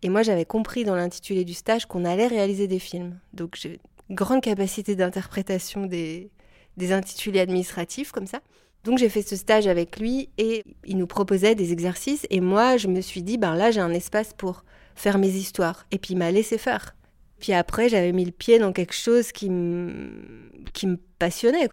Et 0.03 0.09
moi, 0.09 0.23
j'avais 0.23 0.45
compris 0.45 0.83
dans 0.83 0.95
l'intitulé 0.95 1.45
du 1.45 1.53
stage 1.53 1.85
qu'on 1.85 2.05
allait 2.05 2.27
réaliser 2.27 2.67
des 2.67 2.79
films. 2.79 3.19
Donc, 3.33 3.55
j'ai 3.55 3.79
grande 4.09 4.41
capacité 4.41 4.95
d'interprétation 4.95 5.85
des, 5.85 6.31
des 6.77 6.91
intitulés 6.91 7.39
administratifs 7.39 8.11
comme 8.11 8.27
ça. 8.27 8.41
Donc, 8.83 8.97
j'ai 8.97 9.09
fait 9.09 9.21
ce 9.21 9.35
stage 9.35 9.67
avec 9.67 9.99
lui 9.99 10.29
et 10.37 10.63
il 10.85 10.97
nous 10.97 11.07
proposait 11.07 11.53
des 11.53 11.71
exercices. 11.71 12.25
Et 12.29 12.41
moi, 12.41 12.77
je 12.77 12.87
me 12.87 12.99
suis 13.01 13.21
dit, 13.21 13.37
ben 13.37 13.55
là, 13.55 13.69
j'ai 13.69 13.81
un 13.81 13.91
espace 13.91 14.33
pour 14.33 14.63
faire 14.95 15.19
mes 15.19 15.29
histoires. 15.29 15.85
Et 15.91 15.99
puis, 15.99 16.13
il 16.13 16.17
m'a 16.17 16.31
laissé 16.31 16.57
faire. 16.57 16.95
Puis 17.39 17.53
après, 17.53 17.89
j'avais 17.89 18.11
mis 18.11 18.25
le 18.25 18.31
pied 18.31 18.59
dans 18.59 18.71
quelque 18.71 18.93
chose 18.93 19.31
qui 19.31 19.49
me, 19.49 20.51
qui 20.73 20.87
me 20.87 20.97
passionnait. 21.19 21.69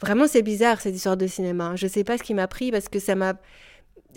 Vraiment, 0.00 0.26
c'est 0.26 0.42
bizarre 0.42 0.80
cette 0.80 0.94
histoire 0.94 1.16
de 1.16 1.26
cinéma. 1.26 1.74
Je 1.76 1.86
sais 1.86 2.04
pas 2.04 2.18
ce 2.18 2.22
qui 2.22 2.34
m'a 2.34 2.48
pris 2.48 2.70
parce 2.70 2.88
que 2.88 2.98
ça 2.98 3.14
m'a 3.14 3.34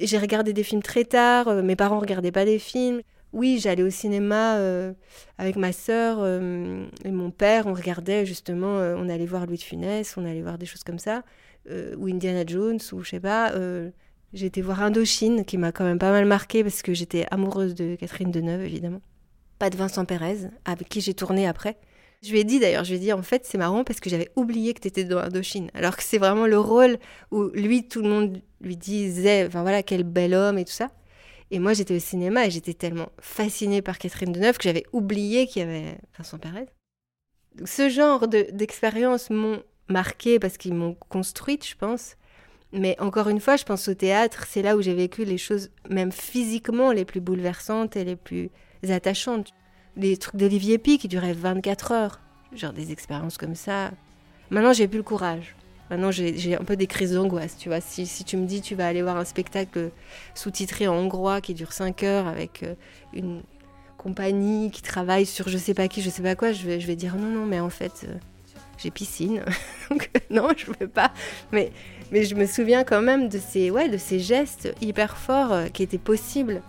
j'ai 0.08 0.18
regardé 0.18 0.54
des 0.54 0.64
films 0.64 0.82
très 0.82 1.06
tard, 1.06 1.48
euh, 1.48 1.62
mes 1.62 1.76
parents 1.76 2.00
regardaient 2.00 2.32
pas 2.32 2.46
des 2.46 2.60
films. 2.60 3.02
Oui, 3.32 3.60
j'allais 3.62 3.84
au 3.84 3.90
cinéma 3.90 4.58
euh, 4.58 4.94
avec 5.38 5.56
ma 5.56 5.72
sœur 5.72 6.18
euh, 6.20 6.88
et 7.06 7.12
mon 7.12 7.30
père, 7.30 7.68
on 7.68 7.74
regardait 7.74 8.26
justement, 8.26 8.78
on 8.78 9.08
allait 9.08 9.28
voir 9.28 9.46
Louis 9.46 9.58
de 9.58 9.64
Funès, 9.64 10.18
on 10.18 10.26
allait 10.26 10.42
voir 10.42 10.58
des 10.58 10.66
choses 10.66 10.84
comme 10.84 10.98
ça, 10.98 11.24
ou 11.70 12.08
Indiana 12.08 12.44
Jones, 12.48 12.80
ou 12.92 13.04
je 13.04 13.10
sais 13.10 13.20
pas. 13.20 13.54
j'ai 14.34 14.48
été 14.48 14.64
voir 14.64 14.82
Indochine, 14.82 15.46
qui 15.46 15.60
m'a 15.60 15.72
quand 15.72 15.84
même 15.84 16.00
pas 16.00 16.12
mal 16.12 16.26
marqué 16.26 16.64
parce 16.64 16.82
que 16.82 16.96
j'étais 16.96 17.28
amoureuse 17.30 17.76
de 17.76 17.96
Catherine 17.96 18.32
Deneuve, 18.32 18.62
évidemment. 18.62 19.02
Pas 19.60 19.70
de 19.70 19.78
Vincent 19.78 20.06
Pérez, 20.06 20.50
avec 20.66 20.90
qui 20.90 21.00
j'ai 21.00 21.14
tourné 21.14 21.46
après. 21.46 21.78
Je 22.22 22.32
lui 22.32 22.40
ai 22.40 22.44
dit 22.44 22.60
d'ailleurs, 22.60 22.84
je 22.84 22.90
lui 22.92 22.98
ai 22.98 23.00
dit 23.00 23.14
en 23.14 23.24
fait 23.24 23.46
c'est 23.46 23.58
marrant 23.58 23.84
parce 23.84 24.00
que 24.00 24.10
j'avais 24.10 24.30
oublié 24.36 24.74
que 24.74 24.82
tu 24.82 24.88
étais 24.90 25.06
dans 25.06 25.20
Indochine. 25.20 25.72
Alors 25.74 25.96
que 25.96 26.04
c'est 26.04 26.18
vraiment 26.18 26.48
le 26.48 26.60
rôle 26.60 26.98
où 27.32 27.44
lui, 27.54 27.88
tout 27.88 28.02
le 28.02 28.10
monde 28.10 28.42
lui 28.62 28.76
disait, 28.76 29.46
enfin 29.48 29.62
voilà, 29.62 29.84
quel 29.84 30.04
bel 30.04 30.34
homme 30.34 30.58
et 30.58 30.66
tout 30.66 30.74
ça. 30.74 30.92
Et 31.52 31.60
moi 31.60 31.74
j'étais 31.74 31.96
au 31.96 32.00
cinéma 32.00 32.46
et 32.46 32.52
j'étais 32.52 32.74
tellement 32.74 33.10
fascinée 33.20 33.82
par 33.82 33.98
Catherine 33.98 34.34
Deneuve 34.34 34.58
que 34.58 34.64
j'avais 34.64 34.86
oublié 34.92 35.48
qu'il 35.48 35.62
y 35.62 35.66
avait 35.66 35.98
Vincent 36.18 36.38
Perez. 36.38 36.68
Donc, 37.56 37.68
ce 37.68 37.90
genre 37.90 38.28
d'expériences 38.28 39.30
m'ont 39.30 39.64
marqué 39.88 40.40
parce 40.40 40.58
qu'ils 40.58 40.74
m'ont 40.74 40.96
construite, 41.10 41.66
je 41.66 41.76
pense. 41.76 42.16
Mais 42.72 42.96
encore 43.00 43.30
une 43.30 43.40
fois, 43.40 43.56
je 43.56 43.64
pense 43.64 43.88
au 43.88 43.96
théâtre, 43.96 44.46
c'est 44.48 44.62
là 44.62 44.78
où 44.78 44.82
j'ai 44.82 44.94
vécu 44.94 45.26
les 45.26 45.40
choses, 45.40 45.72
même 45.90 46.12
physiquement, 46.12 46.92
les 46.92 47.06
plus 47.06 47.20
bouleversantes 47.20 47.96
et 47.96 48.04
les 48.04 48.16
plus 48.16 48.52
attachantes 48.88 49.52
les 50.00 50.18
trucs 50.18 50.38
d'Olivier 50.38 50.78
Pi 50.78 50.98
qui 50.98 51.08
duraient 51.08 51.34
24 51.34 51.92
heures. 51.92 52.20
Genre 52.56 52.74
des 52.74 52.92
expériences 52.92 53.38
comme 53.38 53.56
ça. 53.56 53.92
Maintenant, 54.50 54.74
j'ai 54.74 54.88
plus 54.88 54.98
le 54.98 55.04
courage. 55.04 55.56
Maintenant, 55.90 56.12
j'ai 56.12 56.56
un 56.56 56.64
peu 56.64 56.76
des 56.76 56.88
crises 56.88 57.14
d'angoisse, 57.14 57.58
tu 57.58 57.70
vois. 57.70 57.82
Si, 57.82 58.24
tu 58.24 58.38
me 58.38 58.46
dis, 58.46 58.62
tu 58.62 58.76
vas 58.76 58.88
aller 58.88 59.02
voir 59.02 59.18
un 59.18 59.26
spectacle 59.26 59.92
sous-titré 60.36 60.88
en 60.88 60.96
hongrois 60.96 61.42
qui 61.42 61.54
dure 61.54 61.74
5 61.74 62.04
heures 62.04 62.28
avec 62.28 62.64
euh, 62.64 62.76
une 63.14 63.42
compagnie 63.98 64.72
qui 64.72 64.82
travaille 64.82 65.26
sur 65.26 65.50
je 65.50 65.58
sais 65.58 65.74
pas 65.74 65.88
qui, 65.88 66.02
je 66.02 66.10
sais 66.10 66.22
pas 66.22 66.36
quoi, 66.36 66.52
je 66.54 66.66
vais, 66.66 66.80
je 66.80 66.88
vais 66.88 66.96
dire 66.96 67.16
non, 67.16 67.28
non, 67.28 67.46
mais 67.46 67.60
en 67.60 67.72
fait, 67.72 68.06
euh, 68.08 68.14
j'ai 68.78 68.92
piscine. 68.92 69.44
Donc, 69.90 70.12
non, 70.30 70.50
je 70.56 70.68
veux 70.80 70.88
pas. 70.88 71.12
Mais, 71.52 71.72
mais 72.12 72.24
je 72.24 72.36
me 72.36 72.46
souviens 72.46 72.84
quand 72.84 73.02
même 73.02 73.28
de 73.28 73.40
ces, 73.40 73.72
ouais, 73.72 73.90
de 73.90 73.98
ces 73.98 74.20
gestes 74.20 74.74
hyper 74.82 75.18
forts 75.18 75.52
euh, 75.52 75.68
qui 75.68 75.82
étaient 75.82 75.98
possibles. 75.98 76.62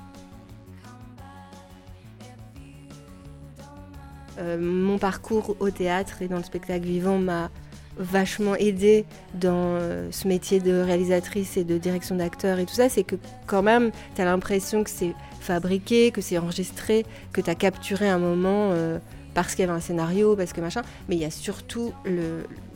Euh, 4.38 4.58
mon 4.60 4.98
parcours 4.98 5.56
au 5.60 5.70
théâtre 5.70 6.22
et 6.22 6.28
dans 6.28 6.36
le 6.36 6.42
spectacle 6.42 6.84
vivant 6.84 7.18
m'a 7.18 7.50
vachement 7.96 8.54
aidé 8.54 9.04
dans 9.34 9.76
euh, 9.76 10.08
ce 10.10 10.26
métier 10.28 10.60
de 10.60 10.72
réalisatrice 10.80 11.56
et 11.56 11.64
de 11.64 11.76
direction 11.76 12.14
d'acteur 12.14 12.58
et 12.58 12.66
tout 12.66 12.74
ça, 12.74 12.88
c'est 12.88 13.02
que 13.02 13.16
quand 13.46 13.62
même, 13.62 13.90
tu 14.14 14.22
as 14.22 14.24
l'impression 14.24 14.84
que 14.84 14.90
c'est 14.90 15.14
fabriqué, 15.40 16.10
que 16.10 16.20
c'est 16.20 16.38
enregistré, 16.38 17.04
que 17.32 17.40
tu 17.40 17.50
as 17.50 17.54
capturé 17.54 18.08
un 18.08 18.18
moment 18.18 18.70
euh, 18.72 18.98
parce 19.34 19.54
qu'il 19.54 19.60
y 19.60 19.68
avait 19.68 19.76
un 19.76 19.80
scénario, 19.80 20.36
parce 20.36 20.52
que 20.52 20.60
machin, 20.60 20.82
mais 21.08 21.16
il 21.16 21.20
y 21.20 21.24
a 21.24 21.30
surtout 21.30 21.92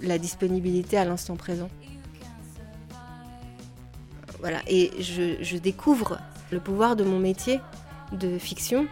la 0.03 0.19
disponibilité 0.19 0.97
à 0.97 1.05
l'instant 1.05 1.37
présent. 1.37 1.69
Voilà, 4.41 4.59
et 4.69 4.93
je 5.01 5.57
découvre 5.57 6.19
le 6.53 6.61
pouvoir 6.61 6.97
de 6.97 7.03
mon 7.03 7.19
métier 7.19 7.61
de 8.13 8.39
fiction 8.39 8.87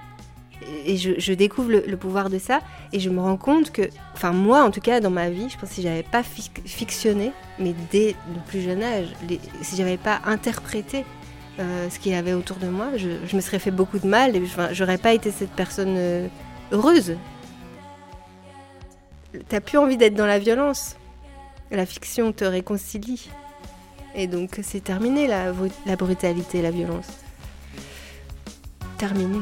Et 0.86 0.96
je, 0.96 1.32
découvre 1.32 1.70
le, 1.70 1.96
pouvoir 1.96 2.30
de 2.30 2.38
ça 2.38 2.60
et 2.92 3.00
je 3.00 3.10
me 3.10 3.20
rends 3.20 3.36
compte 3.36 3.70
que, 3.70 3.82
enfin 4.14 4.32
moi 4.32 4.62
en 4.62 4.70
tout 4.70 4.80
cas 4.80 5.00
dans 5.00 5.10
ma 5.10 5.30
vie, 5.30 5.48
je 5.48 5.56
pense 5.56 5.70
que 5.70 5.74
si 5.74 5.82
j'avais 5.82 6.02
pas 6.02 6.22
fic- 6.22 6.66
fictionné, 6.66 7.32
mais 7.58 7.74
dès 7.90 8.14
le 8.34 8.40
plus 8.48 8.60
jeune 8.60 8.82
âge, 8.82 9.08
les- 9.28 9.40
si 9.62 9.76
j'avais 9.76 9.96
pas 9.96 10.20
interprété 10.24 11.04
euh, 11.60 11.88
ce 11.90 11.98
qu'il 11.98 12.12
y 12.12 12.14
avait 12.14 12.32
autour 12.32 12.56
de 12.56 12.68
moi, 12.68 12.88
je, 12.96 13.36
me 13.36 13.40
serais 13.40 13.58
fait 13.58 13.70
beaucoup 13.70 13.98
de 13.98 14.06
mal 14.06 14.34
et 14.36 14.42
j'aurais 14.72 14.98
pas 14.98 15.12
été 15.12 15.30
cette 15.30 15.52
personne 15.52 15.94
euh, 15.96 16.28
heureuse. 16.72 17.16
T'as 19.48 19.60
plus 19.60 19.78
envie 19.78 19.96
d'être 19.96 20.14
dans 20.14 20.26
la 20.26 20.38
violence. 20.38 20.96
La 21.70 21.86
fiction 21.86 22.32
te 22.32 22.44
réconcilie. 22.44 23.30
Et 24.14 24.26
donc 24.26 24.58
c'est 24.62 24.84
terminé 24.84 25.26
la, 25.26 25.52
la 25.86 25.96
brutalité, 25.96 26.60
la 26.60 26.70
violence. 26.70 27.08
Terminé. 28.98 29.38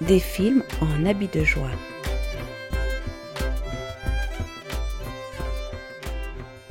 Des 0.00 0.18
films 0.18 0.64
en 0.80 1.06
habit 1.06 1.28
de 1.28 1.44
joie. 1.44 1.70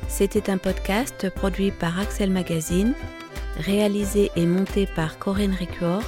C'était 0.08 0.50
un 0.50 0.58
podcast 0.58 1.30
produit 1.30 1.70
par 1.70 1.98
Axel 1.98 2.28
Magazine, 2.30 2.92
réalisé 3.56 4.30
et 4.36 4.44
monté 4.44 4.86
par 4.86 5.18
Corinne 5.18 5.54
Ricuor, 5.54 6.02